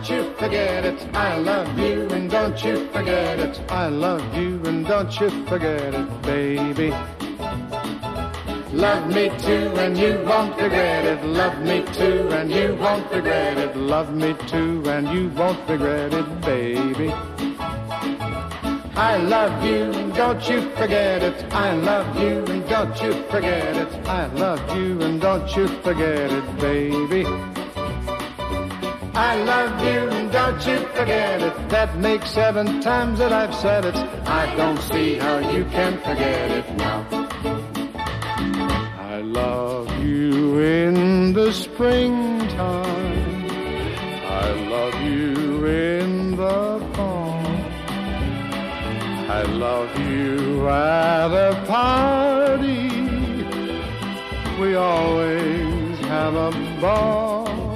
Don't 0.00 0.16
you 0.16 0.32
forget 0.36 0.84
it. 0.86 1.14
I 1.14 1.36
love 1.36 1.78
you 1.78 2.08
and 2.08 2.30
don't 2.30 2.64
you 2.64 2.86
forget 2.88 3.38
it. 3.38 3.60
I 3.70 3.88
love 3.88 4.34
you 4.34 4.58
and 4.64 4.86
don't 4.86 5.20
you 5.20 5.28
forget 5.44 5.92
it, 5.92 6.22
baby. 6.22 6.90
Love 8.72 9.08
me 9.08 9.28
too 9.40 9.68
and 9.76 9.98
you 9.98 10.22
won't 10.24 10.56
regret 10.56 11.04
it. 11.04 11.22
Love 11.22 11.60
me 11.60 11.84
too 11.92 12.30
and 12.30 12.50
you 12.50 12.76
won't 12.76 13.12
regret 13.12 13.58
it. 13.58 13.76
Love 13.76 14.14
me 14.14 14.34
too 14.46 14.82
and 14.86 15.06
you 15.08 15.28
won't 15.36 15.68
regret 15.68 16.14
it, 16.14 16.40
baby. 16.40 17.12
I 18.96 19.18
love 19.18 19.62
you 19.62 19.92
and 19.92 20.14
don't 20.14 20.48
you 20.48 20.70
forget 20.76 21.22
it. 21.22 21.52
I 21.52 21.74
love 21.74 22.16
you 22.16 22.42
and 22.46 22.66
don't 22.70 23.02
you 23.02 23.12
forget 23.24 23.76
it. 23.76 23.92
I 24.06 24.26
love 24.32 24.64
you 24.74 25.02
and 25.02 25.20
don't 25.20 25.54
you 25.54 25.68
forget 25.82 26.32
it, 26.32 26.58
baby. 26.58 27.59
I 29.14 29.42
love 29.42 29.84
you 29.84 30.08
and 30.10 30.30
don't 30.30 30.66
you 30.66 30.86
forget 30.88 31.42
it. 31.42 31.68
That 31.68 31.98
makes 31.98 32.30
seven 32.30 32.80
times 32.80 33.18
that 33.18 33.32
I've 33.32 33.54
said 33.54 33.84
it. 33.84 33.96
I 34.26 34.54
don't 34.56 34.78
see 34.78 35.16
how 35.16 35.38
you 35.50 35.64
can 35.64 35.98
forget 35.98 36.50
it 36.50 36.76
now. 36.76 37.06
I 38.98 39.20
love 39.20 39.90
you 40.00 40.60
in 40.60 41.32
the 41.32 41.52
springtime. 41.52 42.50
I 44.26 44.50
love 44.68 44.94
you 45.02 45.66
in 45.66 46.36
the 46.36 46.88
fall. 46.94 47.46
I 49.28 49.42
love 49.42 49.98
you 49.98 50.68
at 50.68 51.32
a 51.32 51.64
party. 51.66 52.90
We 54.60 54.76
always 54.76 55.98
have 56.00 56.34
a 56.34 56.80
ball. 56.80 57.69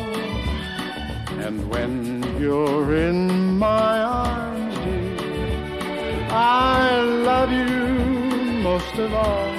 And 1.45 1.69
when 1.69 2.23
you're 2.41 2.97
in 2.97 3.59
my 3.59 4.01
arms, 4.01 4.75
dear, 4.77 6.27
I 6.31 7.03
love 7.03 7.53
you 7.53 8.63
most 8.63 8.95
of 8.95 9.13
all. 9.13 9.51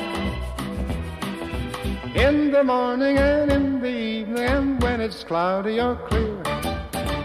In 2.15 2.51
the 2.51 2.63
morning 2.63 3.19
and 3.19 3.51
in 3.51 3.81
the 3.81 3.95
evening, 3.95 4.39
and 4.39 4.81
when 4.81 4.99
it's 4.99 5.23
cloudy 5.23 5.79
or 5.79 5.95
clear, 6.07 6.41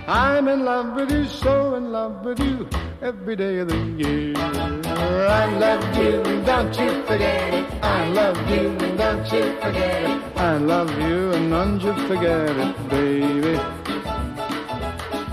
I'm 0.07 0.47
in 0.47 0.63
love 0.67 0.95
with 0.95 1.11
you, 1.11 1.25
so 1.25 1.77
in 1.77 1.91
love 1.91 2.23
with 2.23 2.39
you 2.39 2.69
every 3.01 3.37
day 3.37 3.61
of 3.61 3.69
the 3.69 3.79
year. 3.79 4.35
I 4.37 5.47
love 5.59 5.97
you, 5.97 6.21
and 6.21 6.45
don't 6.45 6.79
you 6.79 7.03
forget 7.05 7.55
it. 7.55 7.65
I 7.83 8.09
love 8.11 8.37
you, 8.51 8.69
and 8.69 8.99
don't 8.99 9.33
you 9.33 9.57
forget 9.59 10.03
it. 10.11 10.37
I 10.37 10.59
love 10.59 10.91
you, 11.01 11.33
and 11.33 11.51
don't 11.51 11.81
you 11.81 11.95
forget 12.07 12.51
it, 12.51 12.89
baby. 12.91 13.80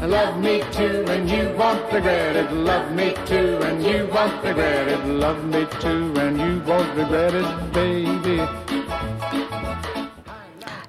Love 0.02 0.40
me 0.40 0.64
too, 0.72 1.04
and 1.08 1.30
you 1.30 1.50
won't 1.58 1.92
regret 1.92 2.36
it. 2.36 2.52
Love 2.52 2.92
me 2.94 3.16
too, 3.26 3.60
and 3.64 3.84
you 3.84 4.08
won't 4.14 4.44
regret 4.44 4.88
it. 4.88 5.06
Love 5.06 5.44
me 5.46 5.66
too, 5.80 6.14
and 6.18 6.40
you 6.40 6.62
won't 6.66 6.96
regret 6.96 7.34
it, 7.34 7.74
baby. 7.74 8.38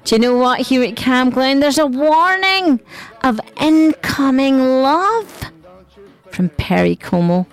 Do 0.05 0.15
you 0.15 0.19
know 0.21 0.37
what? 0.37 0.61
Here 0.61 0.83
at 0.85 0.95
Camglen, 0.95 1.61
there's 1.61 1.79
a 1.79 1.87
warning 1.87 2.81
of 3.25 3.41
incoming 3.61 4.59
love 4.83 5.53
from 6.31 6.51
Perry 6.51 6.95
Como. 6.95 7.47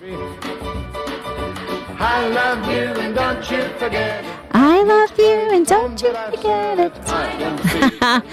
I 1.98 2.28
love 2.28 2.70
you, 2.70 3.00
and 3.00 3.14
don't 3.14 3.50
you 3.50 3.62
forget. 3.78 4.35
I 4.58 4.82
love 4.84 5.18
you 5.18 5.50
and 5.52 5.66
don't 5.66 6.00
you 6.00 6.14
forget 6.14 6.78
it. 6.78 6.94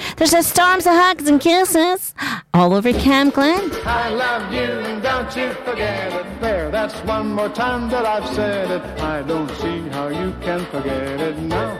There's 0.15 0.33
a 0.33 0.41
storms 0.41 0.85
of 0.87 0.93
hugs 0.93 1.27
and 1.27 1.41
kisses 1.41 2.15
all 2.53 2.73
over 2.73 2.93
Camglen. 2.93 3.69
I 3.85 4.07
love 4.07 4.53
you, 4.53 4.61
and 4.61 5.03
don't 5.03 5.35
you 5.35 5.51
forget 5.65 6.13
it. 6.13 6.25
There, 6.39 6.71
that's 6.71 6.95
one 7.03 7.33
more 7.33 7.49
time 7.49 7.89
that 7.89 8.05
I've 8.05 8.33
said 8.33 8.71
it. 8.71 8.81
I 9.01 9.21
don't 9.23 9.49
see 9.57 9.81
how 9.89 10.07
you 10.07 10.33
can 10.39 10.65
forget 10.67 11.19
it 11.19 11.37
now. 11.39 11.77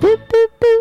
Boop, 0.00 0.20
boop, 0.28 0.48
boop. 0.60 0.78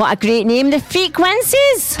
What 0.00 0.14
a 0.14 0.16
great 0.16 0.46
name, 0.46 0.70
the 0.70 0.80
Frequencies! 0.80 1.96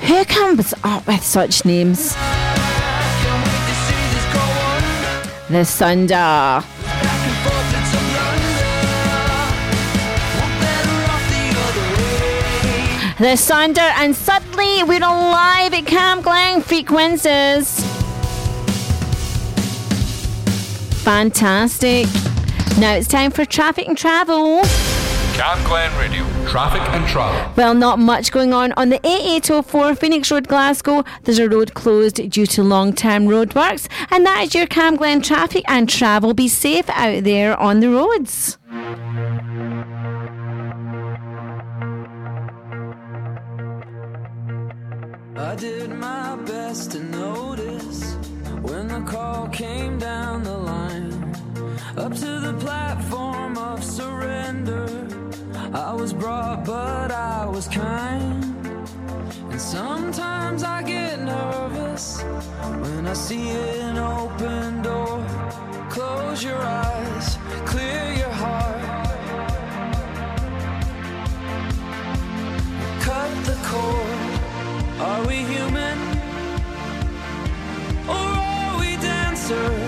Who 0.00 0.24
comes 0.24 0.72
up 0.82 1.06
with 1.06 1.22
such 1.22 1.66
names? 1.66 2.14
The 5.50 5.66
Thunder. 5.66 6.64
The 13.18 13.36
Thunder, 13.36 13.80
and 13.82 14.16
suddenly 14.16 14.84
we're 14.84 15.04
alive 15.04 15.74
at 15.74 15.84
Camglen 15.84 16.62
Frequencies. 16.62 17.87
Fantastic. 21.08 22.04
Now 22.78 22.92
it's 22.92 23.08
time 23.08 23.30
for 23.30 23.46
traffic 23.46 23.88
and 23.88 23.96
travel. 23.96 24.60
Camglen 25.32 25.98
Radio. 25.98 26.22
Traffic 26.46 26.82
and 26.90 27.08
travel. 27.08 27.50
Well, 27.56 27.72
not 27.72 27.98
much 27.98 28.30
going 28.30 28.52
on 28.52 28.72
on 28.72 28.90
the 28.90 28.98
A804 28.98 29.96
Phoenix 29.96 30.30
Road, 30.30 30.48
Glasgow. 30.48 31.04
There's 31.24 31.38
a 31.38 31.48
road 31.48 31.72
closed 31.72 32.16
due 32.28 32.44
to 32.48 32.62
long 32.62 32.92
term 32.92 33.24
roadworks, 33.24 33.88
and 34.10 34.26
that 34.26 34.42
is 34.42 34.54
your 34.54 34.66
Camglen 34.66 35.24
traffic 35.24 35.64
and 35.66 35.88
travel. 35.88 36.34
Be 36.34 36.46
safe 36.46 36.90
out 36.90 37.24
there 37.24 37.58
on 37.58 37.80
the 37.80 37.88
roads. 37.88 38.58
I 45.36 45.54
did 45.56 45.88
my 45.88 46.36
best 46.44 46.94
Up 51.98 52.14
to 52.14 52.38
the 52.38 52.54
platform 52.60 53.58
of 53.58 53.82
surrender. 53.82 54.86
I 55.74 55.92
was 55.92 56.12
brought, 56.12 56.64
but 56.64 57.10
I 57.10 57.44
was 57.44 57.66
kind. 57.66 58.44
And 59.50 59.60
sometimes 59.60 60.62
I 60.62 60.84
get 60.84 61.18
nervous 61.20 62.22
when 62.82 63.04
I 63.04 63.14
see 63.14 63.50
an 63.50 63.98
open 63.98 64.80
door. 64.80 65.26
Close 65.90 66.44
your 66.44 66.62
eyes, 66.62 67.36
clear 67.66 68.12
your 68.12 68.30
heart. 68.30 69.08
Cut 73.00 73.44
the 73.44 73.58
cord. 73.64 75.00
Are 75.00 75.26
we 75.26 75.38
human? 75.52 75.98
Or 78.08 78.14
are 78.14 78.78
we 78.78 78.96
dancer? 78.98 79.87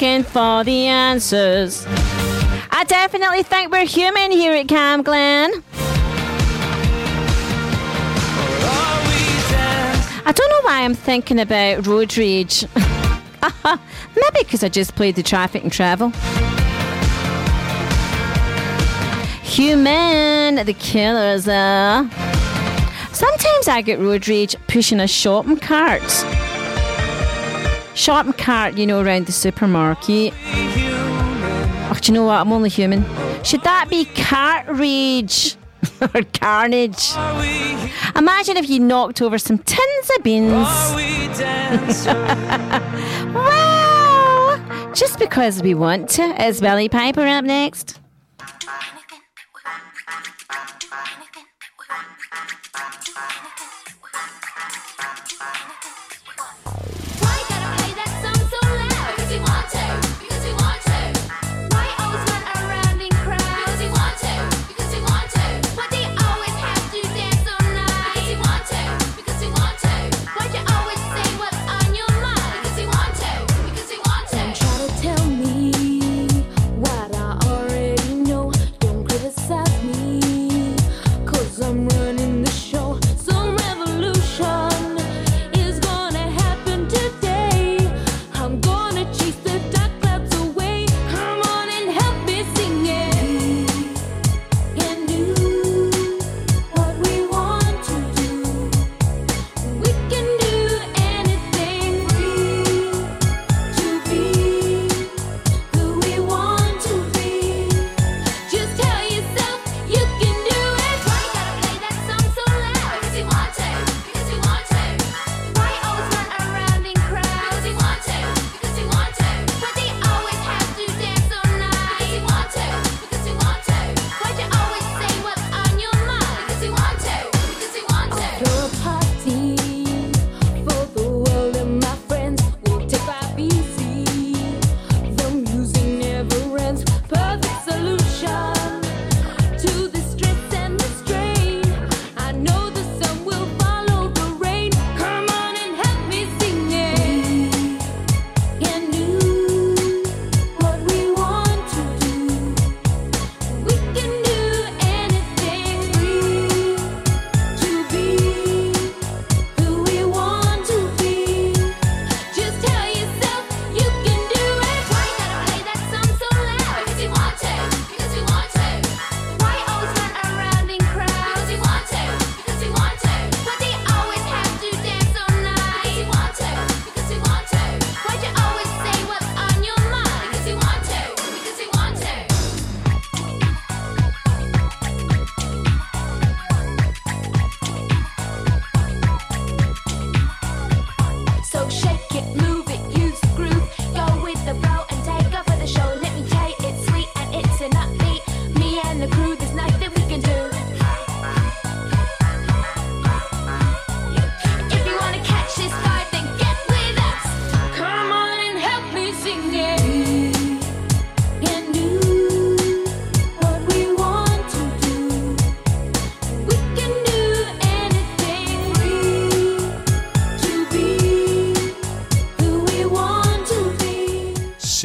Looking 0.00 0.22
for 0.22 0.64
the 0.64 0.86
answers. 0.86 1.84
I 2.70 2.84
definitely 2.88 3.42
think 3.42 3.70
we're 3.70 3.84
human 3.84 4.30
here 4.30 4.54
at 4.54 4.66
Camglen. 4.66 5.62
I 10.24 10.32
don't 10.34 10.48
know 10.48 10.60
why 10.62 10.84
I'm 10.84 10.94
thinking 10.94 11.38
about 11.38 11.86
road 11.86 12.16
rage. 12.16 12.64
Maybe 13.64 14.38
because 14.38 14.64
I 14.64 14.70
just 14.70 14.94
played 14.94 15.16
the 15.16 15.22
traffic 15.22 15.64
and 15.64 15.70
travel. 15.70 16.08
Human, 19.42 20.64
the 20.64 20.74
killers. 20.78 21.46
Uh. 21.46 22.08
Sometimes 23.12 23.68
I 23.68 23.82
get 23.82 23.98
road 23.98 24.26
rage 24.28 24.56
pushing 24.66 24.98
a 24.98 25.06
shopping 25.06 25.58
cart. 25.58 26.00
Shopping 27.94 28.32
cart, 28.34 28.78
you 28.78 28.86
know, 28.86 29.00
around 29.00 29.26
the 29.26 29.32
supermarket. 29.32 30.32
Oh, 31.92 31.98
do 32.00 32.12
you 32.12 32.14
know 32.14 32.24
what? 32.24 32.40
I'm 32.40 32.52
only 32.52 32.70
human. 32.70 33.04
Should 33.42 33.64
that 33.64 33.88
be 33.90 34.04
cart 34.04 34.64
rage 34.68 35.56
or 36.14 36.22
carnage? 36.32 37.10
Imagine 38.16 38.56
if 38.56 38.70
you 38.70 38.80
knocked 38.80 39.20
over 39.20 39.38
some 39.38 39.58
tins 39.58 40.10
of 40.16 40.22
beans. 40.22 40.50
just 44.98 45.18
because 45.18 45.62
we 45.62 45.74
want 45.74 46.08
to, 46.10 46.22
is 46.44 46.60
Billie 46.60 46.88
Piper 46.88 47.26
up 47.26 47.44
next? 47.44 47.98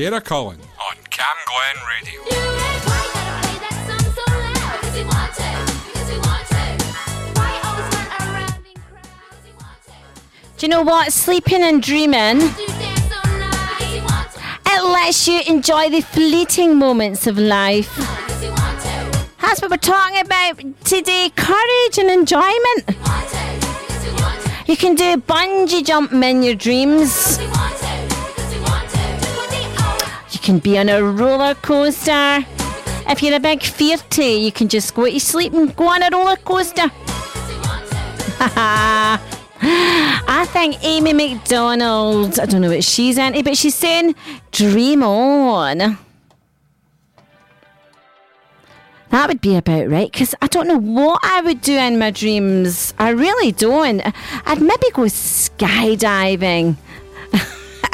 Sarah 0.06 0.22
Cullen. 0.22 0.60
On 0.60 0.96
Cam 1.10 1.36
Glen 1.48 1.78
Radio. 1.90 2.22
Do 10.58 10.66
you 10.66 10.70
know 10.70 10.84
what? 10.84 11.12
Sleeping 11.12 11.64
and 11.64 11.82
dreaming. 11.82 12.38
It. 14.68 14.84
Lets 14.84 15.28
you 15.28 15.42
enjoy 15.48 15.90
the 15.90 16.02
fleeting 16.02 16.78
moments 16.78 17.26
of 17.26 17.40
life. 17.40 17.92
That's 19.42 19.60
what 19.60 19.72
we're 19.72 19.78
talking 19.78 20.20
about 20.20 20.60
today. 20.84 21.32
Courage 21.36 21.98
and 21.98 22.12
enjoyment. 22.12 22.96
You 24.68 24.78
can 24.78 24.94
do 24.94 25.18
bungee 25.18 25.84
jumping 25.84 26.22
in 26.22 26.44
your 26.44 26.54
dreams 26.54 27.40
can 30.46 30.60
be 30.60 30.78
on 30.78 30.90
a 30.90 31.04
roller 31.04 31.56
coaster. 31.56 32.46
If 33.10 33.24
you're 33.24 33.36
a 33.36 33.40
big 33.40 33.62
fearty, 33.62 34.44
you 34.44 34.52
can 34.52 34.68
just 34.68 34.94
go 34.94 35.10
to 35.10 35.20
sleep 35.20 35.54
and 35.54 35.76
go 35.76 35.88
on 35.88 36.04
a 36.04 36.10
roller 36.12 36.36
coaster. 36.36 36.84
I 39.60 40.46
think 40.50 40.78
Amy 40.84 41.14
Macdonald, 41.14 42.40
I 42.40 42.46
don't 42.46 42.62
know 42.62 42.70
what 42.70 42.84
she's 42.84 43.18
into, 43.18 43.42
but 43.42 43.58
she's 43.58 43.74
saying, 43.74 44.14
dream 44.52 45.02
on. 45.02 45.98
That 49.10 49.28
would 49.28 49.42
be 49.42 49.56
about 49.56 49.90
right 49.90 50.12
because 50.12 50.36
I 50.44 50.48
don't 50.48 50.68
know 50.68 50.78
what 50.78 51.22
I 51.24 51.42
would 51.42 51.62
do 51.62 51.74
in 51.74 51.98
my 51.98 52.12
dreams. 52.12 52.94
I 53.00 53.10
really 53.10 53.52
don't. 53.52 54.00
I'd 54.46 54.62
maybe 54.62 54.92
go 54.94 55.06
skydiving 55.06 56.76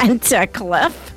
into 0.04 0.42
a 0.42 0.46
cliff. 0.46 1.11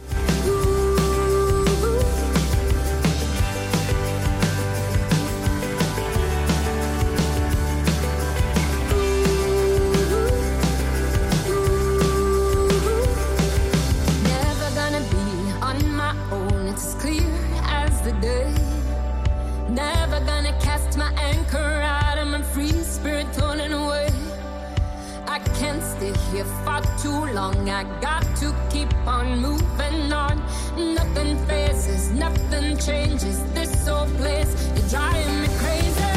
long. 27.35 27.69
I 27.69 27.83
got 27.99 28.23
to 28.37 28.55
keep 28.71 28.91
on 29.05 29.39
moving 29.39 30.13
on. 30.13 30.37
Nothing 30.77 31.37
faces, 31.45 32.09
nothing 32.11 32.77
changes. 32.77 33.43
This 33.53 33.87
old 33.87 34.09
place, 34.17 34.51
you're 34.75 34.89
driving 34.89 35.41
me 35.41 35.49
crazy. 35.59 36.11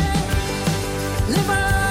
Live 1.33 1.51
on. 1.51 1.88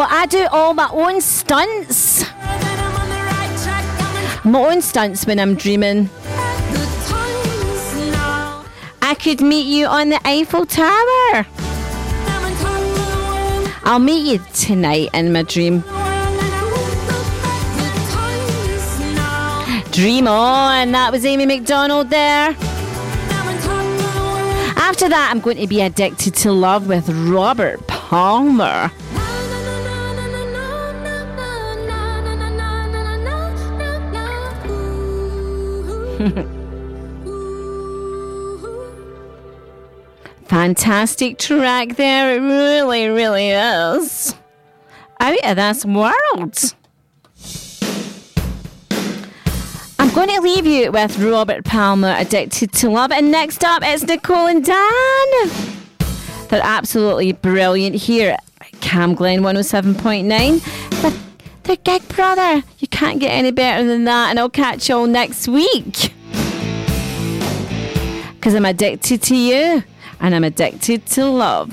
What? 0.00 0.10
I 0.10 0.24
do 0.24 0.46
all 0.50 0.72
my 0.72 0.88
own 0.92 1.20
stunts. 1.20 2.24
My 4.44 4.70
own 4.70 4.80
stunts 4.80 5.26
when 5.26 5.38
I'm 5.38 5.56
dreaming. 5.56 6.08
I 9.02 9.14
could 9.20 9.42
meet 9.42 9.66
you 9.66 9.84
on 9.84 10.08
the 10.08 10.18
Eiffel 10.26 10.64
Tower. 10.64 11.46
I'll 13.84 13.98
meet 13.98 14.26
you 14.26 14.38
tonight 14.54 15.10
in 15.12 15.34
my 15.34 15.42
dream. 15.42 15.80
Dream 19.92 20.26
on. 20.26 20.92
That 20.92 21.10
was 21.12 21.26
Amy 21.26 21.44
Macdonald 21.44 22.08
there. 22.08 22.56
After 24.78 25.10
that, 25.10 25.28
I'm 25.30 25.40
going 25.40 25.58
to 25.58 25.66
be 25.66 25.82
addicted 25.82 26.34
to 26.36 26.52
love 26.52 26.88
with 26.88 27.06
Robert 27.28 27.86
Palmer. 27.86 28.90
Fantastic 40.44 41.38
track 41.38 41.96
there. 41.96 42.34
It 42.34 42.40
really, 42.40 43.08
really 43.08 43.48
is. 43.48 44.34
Out 45.18 45.38
of 45.44 45.56
this 45.56 45.86
world. 45.86 46.74
I'm 49.98 50.14
going 50.14 50.28
to 50.28 50.42
leave 50.42 50.66
you 50.66 50.92
with 50.92 51.18
Robert 51.18 51.64
Palmer, 51.64 52.14
Addicted 52.18 52.74
to 52.74 52.90
Love. 52.90 53.12
And 53.12 53.30
next 53.30 53.64
up, 53.64 53.82
is 53.82 54.04
Nicole 54.04 54.48
and 54.48 54.62
Dan. 54.62 55.50
They're 56.48 56.60
absolutely 56.62 57.32
brilliant 57.32 57.96
here 57.96 58.32
at 58.32 58.44
Camglen 58.80 59.40
107.9. 59.40 61.29
They're 61.70 61.76
Gig 61.76 62.08
Brother. 62.08 62.64
You 62.80 62.88
can't 62.88 63.20
get 63.20 63.28
any 63.28 63.52
better 63.52 63.86
than 63.86 64.02
that. 64.02 64.30
And 64.30 64.40
I'll 64.40 64.50
catch 64.50 64.88
you 64.88 64.96
all 64.96 65.06
next 65.06 65.46
week. 65.46 66.12
Because 68.34 68.56
I'm 68.56 68.64
addicted 68.64 69.22
to 69.22 69.36
you 69.36 69.84
and 70.18 70.34
I'm 70.34 70.42
addicted 70.42 71.06
to 71.06 71.26
love. 71.26 71.70